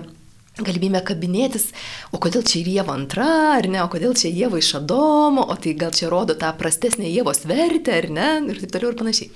galimybę 0.55 1.01
kabinėtis, 1.03 1.69
o 2.15 2.19
kodėl 2.21 2.45
čia 2.47 2.61
Jėva 2.63 2.95
antra, 2.95 3.27
ar 3.57 3.67
ne, 3.67 3.81
o 3.83 3.89
kodėl 3.91 4.15
čia 4.15 4.31
Jėva 4.31 4.61
iš 4.61 4.71
Adomo, 4.79 5.43
o 5.43 5.55
tai 5.59 5.75
gal 5.75 5.91
čia 5.95 6.07
rodo 6.11 6.37
tą 6.39 6.51
prastesnę 6.55 7.09
Jėvos 7.09 7.43
vertę, 7.49 7.97
ar 7.99 8.07
ne, 8.13 8.29
ir 8.53 8.61
taip 8.63 8.75
toliau 8.75 8.93
ir 8.93 8.99
panašiai. 9.01 9.31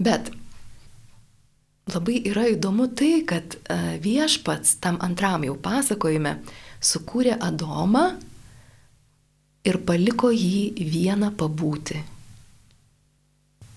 Bet 0.00 0.32
labai 1.90 2.20
yra 2.28 2.46
įdomu 2.52 2.90
tai, 2.92 3.22
kad 3.28 3.56
e, 3.56 3.78
viešpats 4.04 4.76
tam 4.84 5.00
antram 5.04 5.46
jau 5.48 5.56
pasakojime 5.56 6.36
sukūrė 6.80 7.38
Adomą 7.40 8.04
ir 9.64 9.80
paliko 9.88 10.30
jį 10.32 10.84
vieną 10.92 11.32
pabūti. 11.40 12.00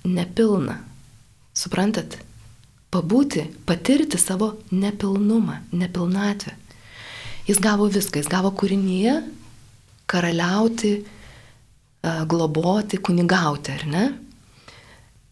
Nepilna. 0.04 0.82
Suprantat? 1.56 2.18
Pabūti, 2.94 3.48
patirti 3.66 4.20
savo 4.22 4.52
nepilnumą, 4.70 5.62
nepilnatvę. 5.72 6.58
Jis 7.48 7.60
gavo 7.60 7.90
viską, 7.92 8.22
jis 8.22 8.30
gavo 8.32 8.54
kūrinyje 8.56 9.18
karaliauti, 10.08 10.94
globoti, 12.28 13.00
kunigauti, 13.04 13.74
ar 13.74 13.88
ne? 13.88 14.04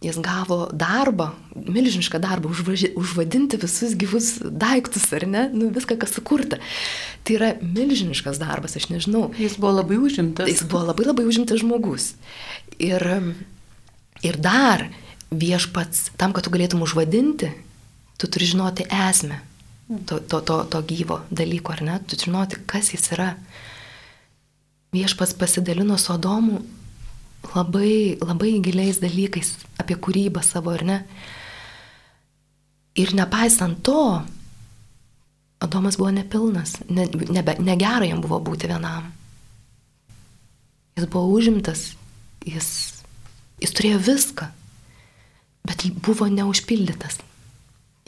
Jis 0.01 0.17
gavo 0.23 0.65
darbą, 0.73 1.29
milžinišką 1.53 2.19
darbą, 2.23 2.49
užvadinti 2.97 3.59
visus 3.61 3.93
gyvus 3.99 4.31
daiktus, 4.41 5.05
ar 5.13 5.27
ne? 5.29 5.43
Nu, 5.53 5.69
viską, 5.71 5.95
kas 6.01 6.15
sukurta. 6.17 6.57
Tai 7.23 7.37
yra 7.37 7.51
milžiniškas 7.61 8.41
darbas, 8.41 8.75
aš 8.79 8.89
nežinau. 8.89 9.29
Jis 9.37 9.59
buvo 9.61 9.75
labai 9.77 9.99
užimtas. 10.01 10.49
Jis 10.49 10.65
buvo 10.65 10.87
labai 10.89 11.05
labai 11.05 11.27
užimtas 11.29 11.61
žmogus. 11.61 12.15
Ir, 12.81 13.05
ir 14.25 14.41
dar 14.41 14.87
viešpats, 15.31 16.09
tam, 16.19 16.33
kad 16.33 16.47
tu 16.47 16.51
galėtum 16.51 16.81
užvadinti, 16.83 17.53
tu 18.17 18.27
turi 18.27 18.49
žinoti 18.51 18.89
esmę 18.89 19.39
to, 20.05 20.19
to, 20.19 20.41
to, 20.41 20.63
to 20.71 20.81
gyvo 20.87 21.21
dalyko, 21.31 21.75
ar 21.75 21.81
ne? 21.85 21.99
Tu 22.07 22.19
žinoti, 22.19 22.61
kas 22.69 22.93
jis 22.93 23.11
yra. 23.15 23.33
Viešpats 24.95 25.35
pasidalino 25.39 25.97
su 25.99 26.13
Adomu 26.13 26.61
labai, 27.55 28.17
labai 28.21 28.57
giliais 28.63 28.99
dalykais 29.01 29.55
apie 29.81 29.97
kūrybą 29.97 30.43
savo, 30.45 30.73
ar 30.75 30.85
ne? 30.87 30.99
Ir 32.99 33.15
nepaisant 33.15 33.79
to, 33.83 34.21
Adomas 35.61 35.97
buvo 35.99 36.09
nepilnas, 36.11 36.79
ne, 36.89 37.05
nebe, 37.29 37.55
negera 37.61 38.07
jam 38.07 38.21
buvo 38.23 38.39
būti 38.41 38.69
vienam. 38.71 39.11
Jis 40.97 41.05
buvo 41.05 41.35
užimtas, 41.35 41.91
jis, 42.45 42.69
jis 43.61 43.75
turėjo 43.77 43.99
viską, 44.07 44.47
bet 45.69 45.85
buvo 46.01 46.27
neužpildytas. 46.33 47.21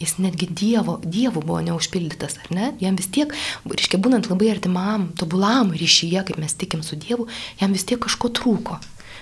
Jis 0.01 0.15
netgi 0.17 0.47
dievo, 0.49 0.97
dievų 1.05 1.43
buvo 1.45 1.59
neužpildytas, 1.61 2.39
ar 2.41 2.53
ne? 2.55 2.69
Jam 2.81 2.97
vis 2.97 3.11
tiek, 3.13 3.33
reiškia, 3.69 3.99
būnant 4.01 4.25
labai 4.31 4.49
artimam, 4.55 5.11
tobulam 5.19 5.69
ryšyje, 5.77 6.23
kaip 6.27 6.39
mes 6.41 6.55
tikim 6.57 6.81
su 6.81 6.97
Dievu, 6.97 7.27
jam 7.61 7.75
vis 7.77 7.85
tiek 7.85 8.01
kažko 8.01 8.31
trūko. 8.33 8.79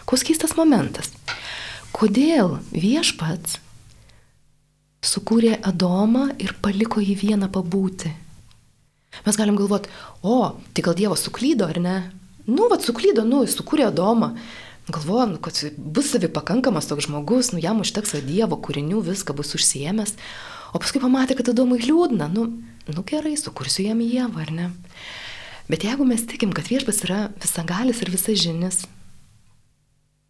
Koks 0.08 0.24
keistas 0.28 0.56
momentas. 0.56 1.12
Kodėl 1.92 2.62
viešpats 2.72 3.60
sukūrė 5.04 5.58
Adomą 5.68 6.30
ir 6.40 6.56
paliko 6.64 7.04
jį 7.04 7.18
vieną 7.20 7.52
pabūti? 7.52 8.14
Mes 9.26 9.36
galim 9.38 9.58
galvoti, 9.60 9.92
o, 10.24 10.56
tai 10.72 10.86
gal 10.86 10.96
Dievas 10.96 11.28
suklydo, 11.28 11.68
ar 11.68 11.82
ne? 11.84 11.98
Nu, 12.48 12.70
vad 12.72 12.86
suklydo, 12.86 13.26
nu, 13.28 13.44
jis 13.44 13.58
sukūrė 13.60 13.90
Adomą. 13.90 14.38
Galvojom, 14.92 15.36
kad 15.44 15.60
bus 15.78 16.14
savi 16.16 16.32
pakankamas 16.32 16.88
toks 16.90 17.10
žmogus, 17.10 17.52
nu, 17.52 17.60
jam 17.62 17.84
užteks 17.84 18.16
Dievo 18.24 18.56
kūrinių, 18.56 19.04
viską 19.12 19.36
bus 19.38 19.52
užsiemęs. 19.60 20.16
O 20.72 20.80
paskui 20.80 21.02
pamatė, 21.04 21.36
kad 21.40 21.52
Adomui 21.52 21.82
liūdna, 21.84 22.30
nu, 22.32 22.48
nu 22.88 23.04
gerai, 23.08 23.36
sukursiu 23.40 23.90
jam 23.90 24.00
Dievą, 24.04 24.46
ar 24.46 24.52
ne? 24.56 24.70
Bet 25.72 25.86
jeigu 25.88 26.06
mes 26.08 26.24
tikim, 26.28 26.52
kad 26.56 26.68
viešpas 26.68 27.04
yra 27.06 27.22
visagalis 27.40 28.02
ir 28.04 28.12
visažinis, 28.12 28.82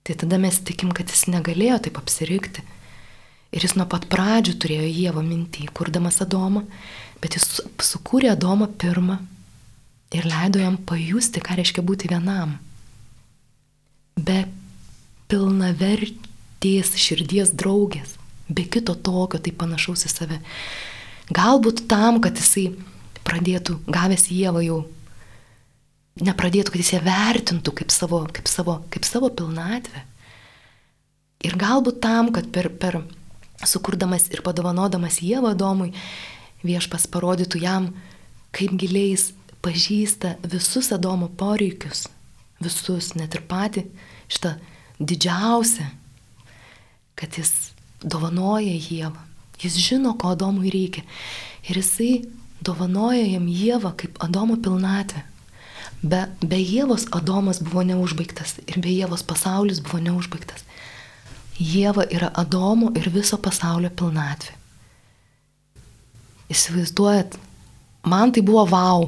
tai 0.06 0.17
tada 0.17 0.38
mes 0.41 0.58
tikim, 0.65 0.91
kad 0.93 1.10
jis 1.10 1.27
negalėjo 1.32 1.80
taip 1.86 1.99
apsirikti. 2.01 2.65
Ir 3.51 3.65
jis 3.65 3.75
nuo 3.75 3.86
pat 3.89 4.08
pradžių 4.12 4.56
turėjo 4.62 4.88
Dievą 4.88 5.23
mintį, 5.25 5.67
kurdamas 5.75 6.21
Adomą, 6.23 6.63
bet 7.21 7.38
jis 7.38 7.62
sukūrė 7.84 8.32
Adomą 8.34 8.69
pirmą 8.82 9.19
ir 10.15 10.27
leido 10.27 10.62
jam 10.62 10.77
pajusti, 10.77 11.43
ką 11.43 11.58
reiškia 11.60 11.84
būti 11.86 12.10
vienam. 12.12 12.58
Be 14.17 14.43
pilnavertės 15.32 16.95
širdies 16.99 17.54
draugės, 17.58 18.17
be 18.52 18.66
kito 18.68 18.96
tokio, 18.96 19.40
tai 19.40 19.54
panašaus 19.56 20.06
į 20.08 20.12
save. 20.12 20.40
Galbūt 21.32 21.86
tam, 21.92 22.20
kad 22.24 22.40
jisai 22.40 22.72
pradėtų, 23.28 23.78
gavęs 23.88 24.28
Jėvą 24.34 24.64
jau, 24.66 24.80
nepradėtų, 26.20 26.74
kad 26.74 26.84
jis 26.84 26.94
ją 26.98 27.02
vertintų 27.06 27.74
kaip 27.82 27.94
savo, 27.94 28.26
kaip 28.34 28.50
savo, 28.52 28.82
kaip 28.92 29.08
savo 29.08 29.32
pilnatvę. 29.32 30.04
Ir 31.48 31.56
galbūt 31.58 32.02
tam, 32.04 32.30
kad 32.36 32.50
per, 32.54 32.70
per 32.70 33.00
sukurdamas 33.66 34.28
ir 34.34 34.44
padovanodamas 34.46 35.22
Jėvą 35.24 35.54
Domui, 35.58 35.94
viešpas 36.66 37.08
parodytų 37.10 37.62
jam, 37.64 37.92
kaip 38.54 38.76
giliais 38.78 39.32
pažįsta 39.66 40.36
visus 40.44 40.92
Adomo 40.94 41.30
poreikius, 41.38 42.08
visus, 42.62 43.14
net 43.18 43.38
ir 43.38 43.46
patį 43.50 43.86
šitą 44.32 44.56
didžiausią, 45.02 45.88
kad 47.18 47.38
jis 47.38 47.70
dovanoja 48.04 48.76
Jėvą. 48.76 49.28
Jis 49.62 49.78
žino, 49.78 50.16
ko 50.18 50.34
Adomui 50.34 50.72
reikia. 50.74 51.04
Ir 51.70 51.78
jisai 51.78 52.24
dovanoja 52.66 53.26
jam 53.26 53.46
Jėvą 53.50 53.94
kaip 53.98 54.18
Adomo 54.24 54.58
pilnatvę. 54.58 55.22
Be, 56.02 56.24
be 56.42 56.58
Jėvos 56.58 57.06
Adomas 57.14 57.60
buvo 57.62 57.84
neužbaigtas 57.86 58.58
ir 58.66 58.80
be 58.82 58.90
Jėvos 58.90 59.22
pasaulis 59.28 59.84
buvo 59.86 60.02
neužbaigtas. 60.02 60.66
Jėva 61.62 62.08
yra 62.10 62.32
Adomo 62.42 62.90
ir 62.98 63.12
viso 63.14 63.38
pasaulio 63.38 63.92
pilnatvė. 63.94 64.58
Įsivaizduojat, 66.52 67.38
man 68.10 68.34
tai 68.34 68.42
buvo 68.44 68.66
wow. 68.72 69.06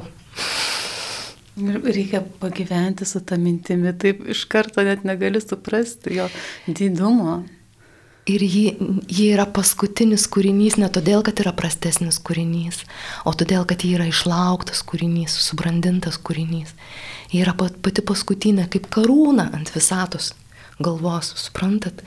Reikia 1.56 2.22
pagyventi 2.40 3.06
su 3.06 3.20
tą 3.26 3.36
mintimi, 3.42 3.92
taip 3.98 4.22
iš 4.30 4.44
karto 4.50 4.82
net 4.86 5.04
negali 5.06 5.42
suprasti 5.42 6.16
jo 6.20 6.28
didumo. 6.66 7.42
Ir 8.24 8.40
ji, 8.40 8.62
ji 9.04 9.26
yra 9.34 9.44
paskutinis 9.44 10.24
kūrinys 10.32 10.78
ne 10.80 10.88
todėl, 10.88 11.20
kad 11.26 11.42
yra 11.42 11.52
prastesnis 11.52 12.16
kūrinys, 12.24 12.80
o 13.28 13.34
todėl, 13.36 13.66
kad 13.68 13.84
ji 13.84 13.90
yra 13.98 14.06
išlauktas 14.08 14.80
kūrinys, 14.88 15.34
subrandintas 15.44 16.16
kūrinys. 16.16 16.72
Ji 17.28 17.42
yra 17.44 17.52
pati 17.58 18.00
paskutinė 18.00 18.64
kaip 18.72 18.88
karūna 18.94 19.50
ant 19.52 19.68
visatos 19.74 20.32
galvos, 20.80 21.34
suprantat? 21.36 22.00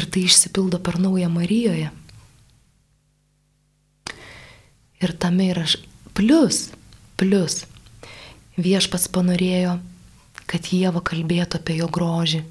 Ir 0.00 0.08
tai 0.08 0.24
išsipildo 0.24 0.80
per 0.80 0.96
naują 0.96 1.28
Marijoje. 1.28 1.90
Ir 5.02 5.12
tame 5.20 5.50
yra 5.52 5.66
plus, 6.16 6.70
plus 7.20 7.66
Viešpats 8.52 9.08
panorėjo, 9.08 9.78
kad 10.44 10.66
Jėva 10.68 11.00
kalbėtų 11.00 11.56
apie 11.56 11.78
jo 11.78 11.86
grožį. 11.88 12.42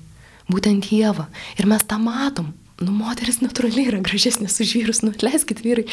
Būtent 0.52 0.92
Jėva. 0.92 1.30
Ir 1.60 1.70
mes 1.70 1.86
tą 1.88 2.00
matom. 2.02 2.52
Nu, 2.82 2.90
moteris 2.98 3.38
natūraliai 3.44 3.92
yra 3.92 4.00
gražesnės 4.02 4.56
už 4.64 4.72
vyrus, 4.80 5.04
nu, 5.06 5.12
atleiskit 5.14 5.60
vyrai. 5.62 5.84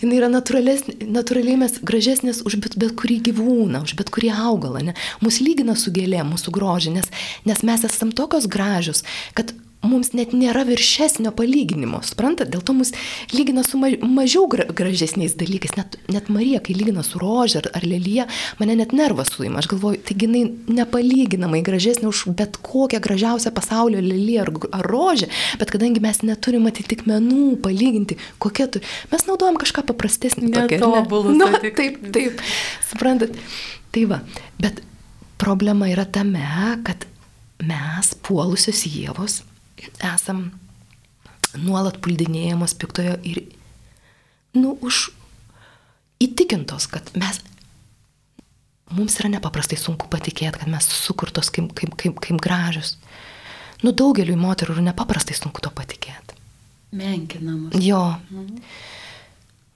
Jis 0.00 0.14
yra 0.16 0.26
natūraliai 0.32 1.58
mes 1.60 1.76
gražesnės 1.78 2.42
už 2.42 2.58
bet, 2.64 2.74
bet 2.80 2.96
kurį 2.98 3.20
gyvūną, 3.28 3.84
už 3.86 3.94
bet 4.00 4.10
kurį 4.14 4.32
augalą. 4.34 4.82
Ne? 4.88 4.96
Mūsų 5.22 5.46
lygina 5.46 5.76
su 5.78 5.94
gėlė, 5.94 6.24
mūsų 6.26 6.54
grožį, 6.56 6.96
nes, 6.96 7.12
nes 7.46 7.62
mes 7.62 7.86
esam 7.86 8.10
tokios 8.10 8.50
gražios, 8.50 9.04
kad 9.38 9.54
mums 9.84 10.12
net 10.16 10.32
nėra 10.36 10.64
viršesnio 10.68 11.32
palyginimo, 11.36 12.00
suprantat, 12.06 12.50
dėl 12.52 12.62
to 12.64 12.74
mus 12.76 12.92
lygina 13.34 13.64
su 13.66 13.78
ma 13.80 13.90
mažiau 14.02 14.48
gra 14.50 14.66
gražesniais 14.68 15.36
dalykais, 15.40 15.74
net, 15.78 15.98
net 16.12 16.30
Marija, 16.32 16.60
kai 16.64 16.76
lygina 16.76 17.04
su 17.06 17.20
rožė 17.22 17.60
ar, 17.62 17.70
ar 17.78 17.86
lelyje, 17.86 18.26
mane 18.60 18.78
net 18.80 18.94
nervas 18.96 19.32
suima, 19.34 19.60
aš 19.60 19.70
galvoju, 19.74 20.00
taigi 20.08 20.28
jinai 20.28 20.44
nepalyginamai 20.80 21.62
gražesnė 21.66 22.08
už 22.10 22.24
bet 22.38 22.58
kokią 22.64 23.00
gražiausią 23.04 23.54
pasaulio 23.54 24.02
lelyje 24.04 24.42
ar, 24.44 24.52
ar 24.80 24.90
rožę, 24.90 25.30
bet 25.60 25.72
kadangi 25.74 26.02
mes 26.04 26.22
neturim 26.26 26.68
atitikmenų 26.70 27.60
palyginti, 27.64 28.18
kokia 28.42 28.68
tu, 28.72 28.82
mes 29.12 29.28
naudojam 29.28 29.60
kažką 29.60 29.86
paprastesnį. 29.92 30.50
Netobulus. 30.54 31.36
Ne? 31.38 31.50
Na, 31.54 31.62
taip, 31.64 32.00
taip, 32.14 32.42
suprantat. 32.88 33.34
Tai 33.94 34.04
va, 34.10 34.20
bet 34.58 34.80
problema 35.38 35.86
yra 35.90 36.06
tame, 36.08 36.44
kad 36.86 37.06
mes 37.64 38.14
puolusios 38.26 38.82
Jėvos 38.88 39.42
esam 40.02 40.46
nuolat 41.58 42.00
puldinėjamos 42.02 42.74
piktojo 42.78 43.18
ir, 43.26 43.42
nu, 44.56 44.74
už 44.82 45.08
įtikintos, 46.24 46.88
kad 46.90 47.10
mes, 47.18 47.40
mums 48.94 49.18
yra 49.20 49.30
nepaprastai 49.36 49.78
sunku 49.80 50.10
patikėti, 50.10 50.62
kad 50.62 50.70
mes 50.70 50.88
sukurtos 50.88 51.52
kaip, 51.54 51.72
kaip, 51.78 51.94
kaip, 52.00 52.18
kaip 52.22 52.42
gražius. 52.42 52.96
Nu, 53.84 53.92
daugeliu 53.92 54.36
moterų 54.40 54.78
yra 54.78 54.90
nepaprastai 54.90 55.36
sunku 55.36 55.62
to 55.64 55.72
patikėti. 55.74 56.38
Menkinamos. 56.94 57.74
Jo. 57.82 58.16
Mhm. 58.30 58.60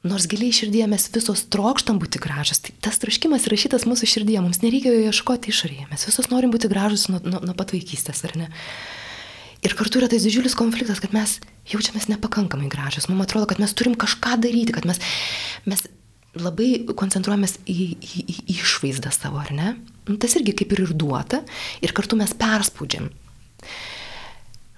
Nors 0.09 0.29
giliai 0.31 0.55
širdie 0.55 0.85
mes 0.87 1.09
visos 1.11 1.41
trokštam 1.51 1.97
būti 1.99 2.21
gražus, 2.23 2.61
tai 2.63 2.71
tas 2.87 3.01
troškimas 3.03 3.49
rašytas 3.51 3.83
mūsų 3.89 4.07
širdie, 4.07 4.37
mums 4.41 4.61
nereikia 4.63 4.93
jo 4.95 5.09
ieškoti 5.11 5.51
išorėje, 5.51 5.89
mes 5.91 6.07
visos 6.07 6.31
norim 6.31 6.53
būti 6.55 6.71
gražus 6.71 7.09
nuo, 7.11 7.19
nuo, 7.27 7.41
nuo 7.43 7.55
pat 7.59 7.75
vaikystės, 7.75 8.23
ar 8.29 8.37
ne? 8.39 8.47
Ir 9.67 9.75
kartu 9.75 9.99
yra 9.99 10.09
tas 10.11 10.23
didžiulis 10.23 10.55
konfliktas, 10.59 11.01
kad 11.03 11.15
mes 11.17 11.39
jaučiamės 11.69 12.07
nepakankamai 12.13 12.69
gražios. 12.71 13.09
Mums 13.11 13.27
atrodo, 13.27 13.49
kad 13.51 13.59
mes 13.63 13.75
turim 13.75 13.97
kažką 13.99 14.37
daryti, 14.45 14.75
kad 14.77 14.87
mes, 14.87 15.01
mes 15.67 15.83
labai 16.39 16.85
koncentruojamės 16.99 17.59
į, 17.67 17.79
į, 17.99 18.23
į 18.29 18.37
išvaizdą 18.55 19.11
savo, 19.15 19.41
ar 19.43 19.51
ne? 19.55 19.73
Nu, 20.07 20.17
tas 20.21 20.37
irgi 20.39 20.55
kaip 20.61 20.75
ir 20.77 20.85
ir 20.87 20.93
duota. 20.97 21.43
Ir 21.83 21.95
kartu 21.97 22.19
mes 22.21 22.35
perspaudžiam. 22.39 23.11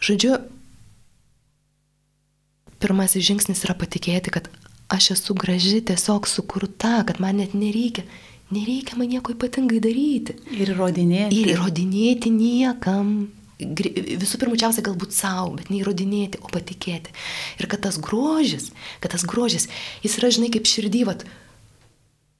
Žodžiu, 0.00 0.38
pirmasis 2.80 3.26
žingsnis 3.26 3.66
yra 3.66 3.76
patikėti, 3.76 4.32
kad 4.32 4.48
aš 4.90 5.12
esu 5.16 5.36
graži 5.36 5.82
tiesiog 5.86 6.28
sukurta, 6.30 7.02
kad 7.06 7.20
man 7.22 7.42
net 7.42 7.52
nereikia, 7.54 8.06
nereikia 8.54 8.96
man 8.96 9.12
nieko 9.12 9.36
ypatingai 9.36 9.82
daryti. 9.84 10.38
Ir 10.56 10.72
įrodinėti. 10.72 11.36
Ir 11.36 11.52
įrodinėti 11.54 12.32
niekam 12.32 13.28
visų 13.60 14.40
pirmučiausia 14.42 14.84
galbūt 14.86 15.14
savo, 15.16 15.54
bet 15.58 15.70
neįrodinėti, 15.72 16.42
o 16.44 16.50
patikėti. 16.52 17.14
Ir 17.60 17.70
kad 17.70 17.84
tas 17.86 18.00
grožis, 18.02 18.70
kad 19.02 19.14
tas 19.14 19.26
grožis, 19.28 19.68
jis 20.04 20.18
yra, 20.20 20.32
žinai, 20.34 20.52
kaip 20.54 20.68
širdyvat, 20.70 21.26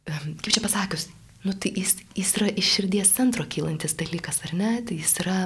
kaip 0.08 0.50
čia 0.50 0.64
pasakius, 0.64 1.08
nu, 1.44 1.54
tai 1.56 1.74
jis, 1.76 1.98
jis 2.18 2.32
yra 2.38 2.50
iš 2.52 2.72
širdies 2.78 3.12
centro 3.16 3.46
kylantis 3.48 3.96
dalykas, 3.98 4.42
ar 4.48 4.56
ne? 4.56 4.72
Tai 4.86 4.98
jis 5.00 5.18
yra 5.24 5.42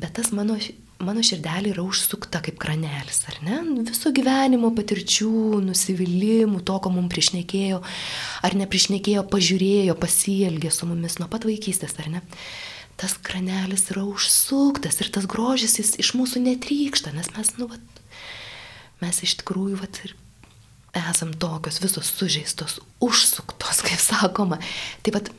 bet 0.00 0.14
tas 0.16 0.30
mano, 0.36 0.56
mano 1.04 1.22
širdelė 1.24 1.74
yra 1.74 1.84
užsukta 1.84 2.40
kaip 2.44 2.58
kranelis, 2.60 3.22
ar 3.30 3.38
ne? 3.44 3.60
Viso 3.88 4.12
gyvenimo 4.16 4.72
patirčių, 4.76 5.60
nusivylimų, 5.66 6.62
to, 6.66 6.78
ko 6.82 6.92
mums 6.94 7.12
priešnekėjo, 7.12 7.80
ar 8.46 8.58
nepriešnekėjo, 8.62 9.26
pažiūrėjo, 9.32 9.96
pasielgė 10.00 10.72
su 10.74 10.88
mumis 10.88 11.18
nuo 11.20 11.28
pat 11.32 11.46
vaikystės, 11.48 11.96
ar 12.00 12.12
ne? 12.16 12.24
Tas 13.00 13.16
kranelis 13.24 13.86
yra 13.94 14.04
užsuktas 14.04 15.00
ir 15.00 15.08
tas 15.14 15.28
grožis 15.30 15.78
jis 15.80 15.94
iš 16.02 16.12
mūsų 16.18 16.42
netrykšta, 16.44 17.14
nes 17.16 17.30
mes, 17.32 17.54
nu, 17.56 17.70
vat, 17.70 18.02
mes 19.00 19.22
iš 19.24 19.38
tikrųjų, 19.40 19.78
vat, 19.80 20.02
ir 20.04 20.16
esam 21.08 21.32
tokios 21.32 21.80
visos 21.80 22.10
sužeistos, 22.18 22.78
užsuktos, 23.00 23.82
kaip 23.86 24.02
sakoma. 24.02 24.60
Taip 25.04 25.16
pat 25.16 25.32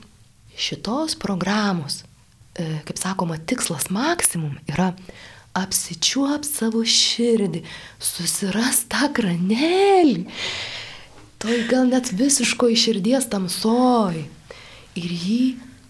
šitos 0.58 1.18
programos, 1.20 2.02
e, 2.56 2.82
kaip 2.88 3.00
sakoma, 3.00 3.38
tikslas 3.38 3.92
maksimum 3.94 4.58
yra 4.72 4.92
apsičiuop 5.58 6.46
savo 6.48 6.84
širdį, 6.88 7.66
susiras 8.00 8.86
tą 8.92 9.10
kranelį, 9.16 10.30
toj 11.42 11.66
gal 11.68 11.90
net 11.92 12.14
visiško 12.16 12.70
iširdies 12.72 13.28
tamsoj 13.32 14.22
ir 14.96 15.12
jį 15.12 15.44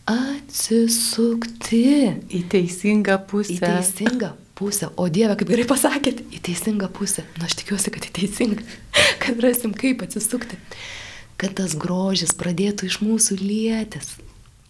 atsisukti. 0.10 1.84
Į 2.32 2.42
teisingą 2.52 3.20
pusę. 3.30 3.58
Į 3.58 3.62
teisingą 3.66 4.34
pusę. 4.58 4.92
O 4.98 5.10
Dieve, 5.10 5.36
kaip 5.40 5.52
gerai 5.54 5.68
pasakėt, 5.70 6.24
į 6.34 6.42
teisingą 6.48 6.90
pusę. 6.94 7.28
Na, 7.38 7.50
aš 7.50 7.60
tikiuosi, 7.62 7.94
kad 7.94 8.08
į 8.10 8.16
teisingą. 8.22 8.66
Kad 9.22 9.38
rasim, 9.44 9.76
kaip 9.78 10.02
atsisukti. 10.02 10.58
Kad 11.38 11.54
tas 11.60 11.76
grožis 11.78 12.34
pradėtų 12.38 12.88
iš 12.90 13.02
mūsų 13.06 13.38
lietis 13.38 14.16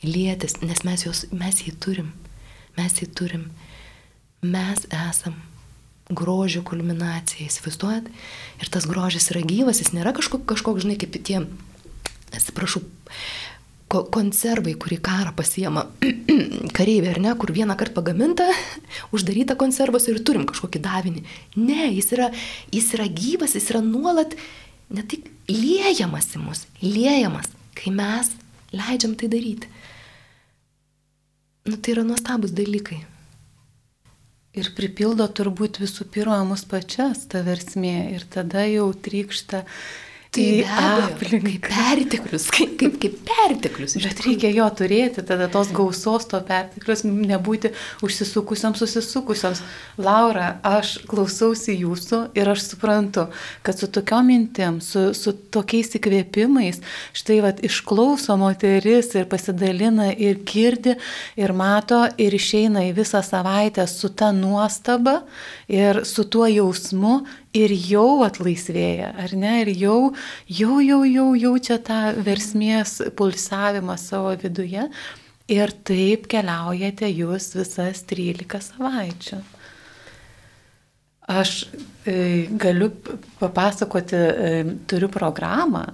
lietis, 0.04 0.62
nes 0.62 0.84
mes, 0.84 1.06
jos, 1.06 1.26
mes 1.32 1.62
jį 1.66 1.76
turim. 1.82 2.12
Mes 2.78 2.98
jį 3.02 3.08
turim. 3.16 3.48
Mes 4.42 4.86
esam 4.90 5.38
grožio 6.12 6.64
kulminacija, 6.68 7.48
įsivaizduojat? 7.48 8.10
Ir 8.62 8.72
tas 8.74 8.88
grožis 8.90 9.30
yra 9.32 9.44
gyvas, 9.46 9.80
jis 9.84 9.94
nėra 9.96 10.16
kažkoks, 10.18 10.48
kažkok, 10.50 10.82
žinai, 10.84 10.98
kaip 11.00 11.16
tie, 11.24 11.44
atsiprašau, 12.34 12.82
ko, 12.82 13.12
konservai, 13.92 14.74
kurį 14.80 14.98
karą 15.04 15.34
pasiema 15.36 15.86
kareiviai, 16.78 17.14
ar 17.14 17.20
ne, 17.24 17.34
kur 17.40 17.54
vieną 17.56 17.76
kartą 17.80 18.00
pagaminta, 18.00 18.48
uždaryta 19.16 19.58
konservas 19.60 20.08
ir 20.10 20.22
turim 20.26 20.48
kažkokį 20.50 20.82
davinį. 20.86 21.24
Ne, 21.60 21.90
jis 21.92 22.12
yra, 22.16 22.32
jis 22.74 22.92
yra 22.98 23.08
gyvas, 23.12 23.56
jis 23.60 23.70
yra 23.74 23.84
nuolat, 23.86 24.36
ne 24.92 25.06
tik 25.08 25.28
liejamas 25.52 26.32
į 26.36 26.44
mus, 26.44 26.66
liejamas, 26.84 27.52
kai 27.78 27.94
mes 27.96 28.32
leidžiam 28.76 29.16
tai 29.20 29.32
daryti. 29.32 29.70
Nu, 31.68 31.78
tai 31.78 31.94
yra 31.94 32.06
nuostabus 32.08 32.54
dalykai. 32.58 33.04
Ir 34.58 34.68
pripildo 34.76 35.24
turbūt 35.32 35.80
visų 35.80 36.10
pirma 36.12 36.42
mus 36.44 36.66
pačias 36.68 37.24
ta 37.32 37.40
versmė 37.46 38.12
ir 38.16 38.26
tada 38.28 38.66
jau 38.68 38.90
trykšta 38.92 39.62
Tai 40.32 40.44
kaip 40.64 41.66
perteklius, 41.66 42.46
kaip, 42.56 42.78
kaip, 42.80 42.94
kaip 43.04 43.16
perteklius. 43.28 43.98
Bet 44.00 44.22
reikia 44.24 44.48
jo 44.56 44.68
turėti, 44.80 45.26
tada 45.28 45.50
tos 45.52 45.74
gausos 45.76 46.24
to 46.32 46.40
perteklius, 46.48 47.02
nebūti 47.04 47.74
užsisukusiams, 48.08 48.80
susisukusiams. 48.80 49.60
Laura, 50.00 50.54
aš 50.64 50.94
klausausi 51.12 51.76
jūsų 51.82 52.22
ir 52.40 52.52
aš 52.54 52.64
suprantu, 52.70 53.26
kad 53.68 53.76
su 53.76 53.92
tokiom 53.92 54.32
mintim, 54.32 54.80
su, 54.80 55.10
su 55.20 55.36
tokiais 55.52 55.92
įkvėpimais, 56.00 56.80
štai 57.12 57.42
vad 57.44 57.60
išklauso 57.68 58.40
moteris 58.40 59.12
ir 59.20 59.28
pasidalina 59.28 60.14
ir 60.16 60.40
girdi 60.48 60.96
ir 61.36 61.52
mato 61.52 62.06
ir 62.16 62.40
išeina 62.40 62.88
į 62.88 62.96
visą 63.04 63.20
savaitę 63.20 63.84
su 63.84 64.16
ta 64.16 64.32
nuostaba 64.32 65.26
ir 65.68 66.06
su 66.08 66.24
tuo 66.24 66.48
jausmu 66.48 67.20
ir 67.58 67.74
jau 67.76 68.22
atlaisvėja, 68.26 69.12
ar 69.20 69.34
ne, 69.36 69.56
ir 69.66 69.72
jau, 69.76 70.00
jau, 70.48 70.78
jau, 70.84 71.02
jau 71.08 71.28
jaučia 71.36 71.78
tą 71.84 72.02
versmės 72.26 73.00
pulsavimą 73.18 73.98
savo 74.00 74.36
viduje 74.42 74.88
ir 75.52 75.74
taip 75.88 76.30
keliaujate 76.32 77.10
jūs 77.12 77.52
visas 77.58 78.06
13 78.08 78.62
savaičių. 78.72 79.42
Aš 81.32 81.52
e, 82.06 82.48
galiu 82.60 82.90
papasakoti, 83.40 84.16
e, 84.16 84.64
turiu 84.90 85.10
programą 85.12 85.86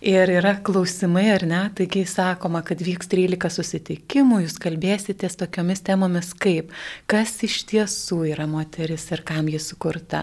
Ir 0.00 0.30
yra 0.32 0.54
klausimai, 0.64 1.26
ar 1.28 1.42
ne, 1.44 1.58
taigi 1.76 2.06
sakoma, 2.08 2.62
kad 2.64 2.80
vyks 2.80 3.10
13 3.12 3.50
susitikimų, 3.52 4.38
jūs 4.46 4.54
kalbėsitės 4.62 5.36
tokiomis 5.42 5.84
temomis 5.84 6.30
kaip, 6.40 6.70
kas 7.10 7.34
iš 7.44 7.58
tiesų 7.68 8.22
yra 8.30 8.46
moteris 8.48 9.04
ir 9.12 9.20
kam 9.28 9.50
ji 9.52 9.60
sukurta, 9.60 10.22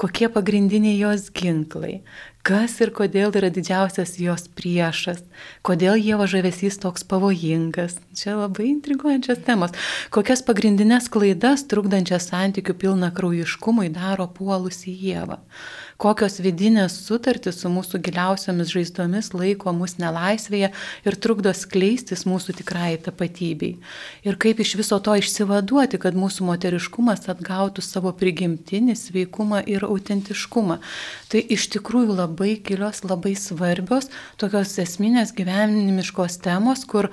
kokie 0.00 0.30
pagrindiniai 0.32 0.96
jos 0.96 1.26
ginklai, 1.36 1.98
kas 2.48 2.78
ir 2.80 2.94
kodėl 2.96 3.34
yra 3.36 3.50
didžiausias 3.52 4.14
jos 4.22 4.46
priešas, 4.56 5.20
kodėl 5.66 5.98
Dievo 6.00 6.24
žavesys 6.30 6.78
toks 6.80 7.04
pavojingas. 7.04 7.98
Čia 8.16 8.38
labai 8.38 8.70
intriguojančios 8.70 9.42
temos. 9.44 9.74
Kokias 10.14 10.40
pagrindinės 10.46 11.10
klaidas 11.12 11.66
trukdančias 11.68 12.30
santykių 12.30 12.78
pilna 12.80 13.12
kraujiškumui 13.12 13.90
daro 13.92 14.30
puolusi 14.32 14.96
Dievą 14.96 15.42
kokios 15.98 16.38
vidinės 16.42 16.94
sutartys 17.02 17.58
su 17.62 17.70
mūsų 17.72 17.98
giliausiamis 18.06 18.70
žaizdomis 18.70 19.32
laiko 19.34 19.72
mus 19.74 19.96
nelaisvėje 19.98 20.70
ir 21.04 21.16
trukdo 21.18 21.50
skleistis 21.54 22.22
mūsų 22.28 22.54
tikrai 22.60 22.92
tapatybei. 23.02 23.74
Ir 24.22 24.38
kaip 24.40 24.62
iš 24.62 24.76
viso 24.78 25.00
to 25.02 25.16
išsivaduoti, 25.18 25.98
kad 25.98 26.18
mūsų 26.18 26.46
moteriškumas 26.48 27.26
atgautų 27.34 27.82
savo 27.82 28.12
prigimtinį 28.14 28.94
sveikumą 28.98 29.64
ir 29.66 29.86
autentiškumą. 29.88 30.78
Tai 31.32 31.42
iš 31.58 31.66
tikrųjų 31.74 32.20
labai 32.22 32.54
gilios, 32.62 33.02
labai 33.02 33.34
svarbios 33.38 34.12
tokios 34.38 34.76
esminės 34.78 35.34
gyvenimiškos 35.34 36.38
temos, 36.46 36.86
kur, 36.86 37.10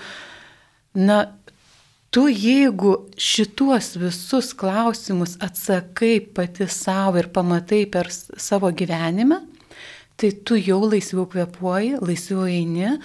na, 0.93 1.23
tu 2.13 2.27
jeigu 2.29 2.95
šituos 3.17 3.95
visus 3.99 4.53
klausimus 4.57 5.35
atsakai 5.43 6.19
pati 6.35 6.67
savo 6.71 7.19
ir 7.21 7.31
pamatai 7.33 7.85
per 7.91 8.09
savo 8.11 8.71
gyvenimą, 8.71 9.41
tai 10.15 10.31
tu 10.47 10.55
jau 10.55 10.79
laisviau 10.87 11.25
kvepuoji, 11.27 11.97
laisviau 11.99 12.45
eini 12.47 12.95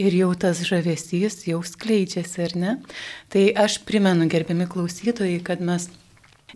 ir 0.00 0.18
jau 0.20 0.30
tas 0.38 0.60
žavesys 0.66 1.42
jau 1.48 1.62
skleidžiasi, 1.66 2.44
ar 2.46 2.54
ne? 2.56 2.76
Tai 3.32 3.48
aš 3.64 3.80
primenu, 3.88 4.28
gerbiami 4.30 4.68
klausytojai, 4.70 5.40
kad 5.44 5.60
mes 5.60 5.88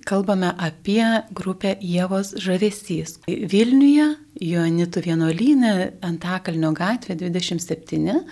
kalbame 0.06 0.50
apie 0.58 1.04
grupę 1.34 1.74
Jėvos 1.82 2.34
žavesys. 2.42 3.18
Vilniuje, 3.28 4.14
Joanitų 4.42 5.02
vienuolynė, 5.04 5.74
Antakalnio 6.04 6.72
gatvė 6.74 7.16
27, 7.20 8.22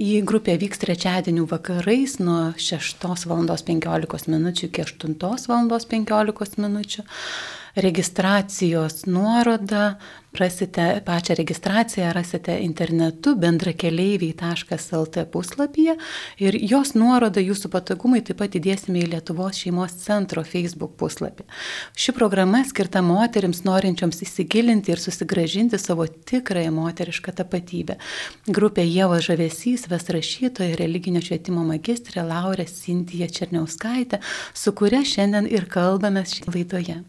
Į 0.00 0.22
grupę 0.24 0.54
vyks 0.56 0.80
trečiadienių 0.80 1.42
vakarais 1.50 2.14
nuo 2.24 2.54
6 2.56 3.04
val. 3.28 3.42
15 3.44 4.30
min. 4.32 4.46
iki 4.48 4.84
8 4.86 5.16
val. 5.20 5.68
15 5.68 6.56
min 6.64 6.78
registracijos 7.76 9.04
nuorodą, 9.06 9.94
rasite 10.32 11.00
pačią 11.04 11.34
registraciją, 11.34 12.12
rasite 12.12 12.60
internetu 12.60 13.34
bendrakeleiviai.lt 13.36 15.24
puslapyje 15.32 15.96
ir 16.38 16.58
jos 16.70 16.94
nuorodą 16.94 17.42
jūsų 17.42 17.70
patogumai 17.72 18.22
taip 18.22 18.38
pat 18.40 18.54
įdėsime 18.58 19.02
į 19.02 19.10
Lietuvos 19.14 19.58
šeimos 19.58 19.96
centro 20.04 20.44
Facebook 20.46 20.94
puslapį. 21.00 21.46
Ši 21.98 22.14
programa 22.14 22.62
skirta 22.66 23.02
moteriams 23.02 23.64
norinčioms 23.66 24.22
įsigilinti 24.26 24.94
ir 24.94 25.02
susigražinti 25.02 25.78
savo 25.78 26.06
tikrąją 26.06 26.72
moterišką 26.78 27.34
tapatybę. 27.42 27.98
Grupė 28.46 28.86
Jėvo 28.86 29.18
Žavesys 29.24 29.88
ves 29.90 30.10
rašytoja 30.14 30.78
religinio 30.78 31.22
švietimo 31.24 31.64
magistrė 31.66 32.22
Laurė 32.26 32.68
Sintija 32.70 33.26
Černiauskaitė, 33.26 34.22
su 34.54 34.72
kuria 34.78 35.02
šiandien 35.06 35.50
ir 35.50 35.66
kalbame 35.70 36.22
laidoje. 36.54 37.00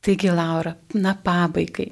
Taigi, 0.00 0.30
Laura, 0.32 0.76
na 0.94 1.12
pabaigai. 1.12 1.90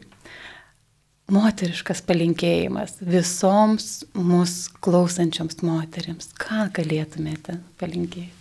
Moteriškas 1.29 2.01
palinkėjimas 2.09 2.95
visoms 3.05 4.07
mūsų 4.17 4.79
klausančioms 4.81 5.59
moteriams. 5.61 6.31
Ką 6.41 6.71
galėtumėte 6.73 7.59
palinkėti? 7.77 8.33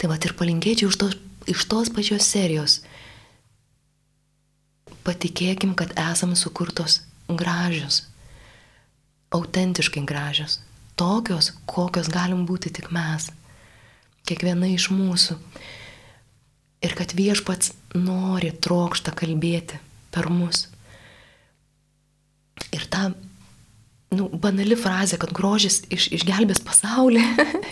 Tai 0.00 0.08
va 0.08 0.16
ir 0.16 0.32
palinkėčiau 0.38 0.88
iš 0.88 0.96
tos, 1.02 1.18
iš 1.52 1.66
tos 1.68 1.92
pačios 1.92 2.24
serijos. 2.24 2.78
Patikėkim, 5.04 5.76
kad 5.76 5.92
esame 6.00 6.40
sukurtos 6.40 7.02
gražios, 7.28 8.06
autentiškai 9.36 10.06
gražios, 10.08 10.62
tokios, 10.96 11.52
kokios 11.68 12.08
galim 12.08 12.46
būti 12.48 12.72
tik 12.72 12.88
mes, 12.96 13.28
kiekviena 14.24 14.72
iš 14.72 14.88
mūsų 14.88 15.36
ir 16.80 16.96
kad 16.96 17.12
viešpats 17.12 17.74
nori, 17.92 18.56
trokšta 18.56 19.12
kalbėti 19.12 19.84
per 20.14 20.32
mus. 20.32 20.71
Ir 22.72 22.86
ta 22.90 23.10
nu, 24.12 24.28
banali 24.28 24.76
frazė, 24.78 25.18
kad 25.20 25.32
grožis 25.34 25.82
iš, 25.92 26.08
išgelbės 26.18 26.60
pasaulį, 26.64 27.22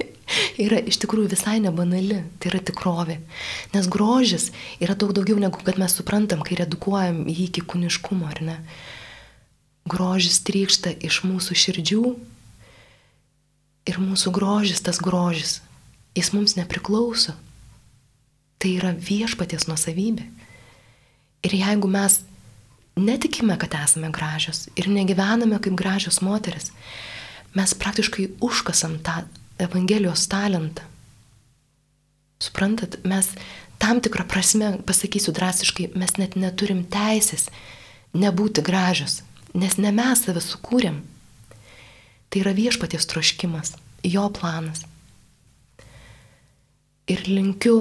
yra 0.64 0.80
iš 0.88 1.00
tikrųjų 1.02 1.30
visai 1.32 1.58
nebanali, 1.62 2.22
tai 2.40 2.52
yra 2.52 2.62
tikrovė. 2.70 3.18
Nes 3.74 3.88
grožis 3.90 4.50
yra 4.82 4.96
daug 4.98 5.14
daugiau 5.16 5.38
negu 5.40 5.60
kad 5.64 5.78
mes 5.80 5.96
suprantam, 5.96 6.44
kai 6.46 6.60
redukuojam 6.62 7.26
jį 7.28 7.50
iki 7.50 7.64
kūniškumo, 7.66 8.28
ar 8.30 8.42
ne? 8.44 8.58
Grožis 9.90 10.40
trykšta 10.46 10.92
iš 11.06 11.22
mūsų 11.26 11.56
širdžių 11.56 12.04
ir 13.90 14.00
mūsų 14.00 14.32
grožis, 14.34 14.82
tas 14.84 15.00
grožis, 15.02 15.60
jis 16.16 16.32
mums 16.36 16.56
nepriklauso. 16.58 17.34
Tai 18.60 18.74
yra 18.76 18.92
viešpaties 18.92 19.64
nuosavybė. 19.70 20.26
Ir 21.48 21.54
jeigu 21.56 21.88
mes 21.88 22.18
netikime, 23.00 23.56
kad 23.58 23.74
esame 23.84 24.10
gražios 24.14 24.68
ir 24.76 24.88
negyvename 24.92 25.58
kaip 25.62 25.76
gražios 25.78 26.20
moteris, 26.24 26.70
mes 27.54 27.74
praktiškai 27.74 28.28
užkasam 28.40 28.98
tą 29.04 29.22
Evangelijos 29.60 30.24
talentą. 30.28 30.86
Suprantat, 32.40 32.96
mes 33.04 33.28
tam 33.78 34.00
tikrą 34.00 34.24
prasme, 34.28 34.78
pasakysiu 34.88 35.34
drastiškai, 35.36 35.90
mes 36.00 36.16
net 36.16 36.36
neturim 36.40 36.84
teisės 36.88 37.50
nebūti 38.16 38.64
gražios, 38.64 39.20
nes 39.52 39.76
ne 39.76 39.92
mes 39.92 40.24
save 40.24 40.40
sukūrėm. 40.44 41.02
Tai 42.30 42.42
yra 42.44 42.54
viešpaties 42.56 43.08
troškimas, 43.10 43.74
jo 44.06 44.28
planas. 44.32 44.86
Ir 47.10 47.24
linkiu, 47.26 47.76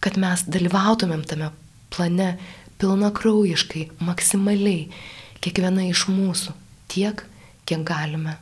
kad 0.00 0.16
mes 0.20 0.46
dalyvautumėm 0.48 1.22
tame 1.28 1.50
plane 1.92 2.34
pilna 2.84 3.08
kraujiškai, 3.16 3.86
maksimaliai, 4.04 4.90
kiekviena 5.40 5.86
iš 5.88 6.02
mūsų, 6.12 6.52
tiek, 6.92 7.22
kiek 7.64 7.80
galime. 7.88 8.34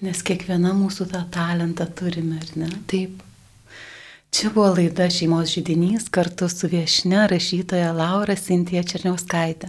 Nes 0.00 0.22
kiekviena 0.24 0.72
mūsų 0.78 1.10
tą 1.10 1.20
talentą 1.34 1.84
turime, 2.00 2.40
ar 2.40 2.54
ne? 2.56 2.70
Taip. 2.88 3.20
Čia 4.32 4.54
buvo 4.54 4.70
laida 4.78 5.10
šeimos 5.12 5.52
žydinys 5.52 6.08
kartu 6.14 6.48
su 6.48 6.72
viešne 6.72 7.26
rašytoja 7.34 7.92
Laura 7.92 8.36
Sintija 8.38 8.80
Černiauskaitė. 8.80 9.68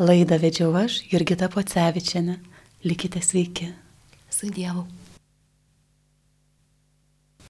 Laidą 0.00 0.40
vedžiau 0.40 0.72
aš, 0.80 1.02
Jurgita 1.12 1.52
Pocevičiane. 1.52 2.40
Likite 2.88 3.20
sveiki. 3.20 3.74
Su 4.32 4.48
Dievu. 4.48 4.88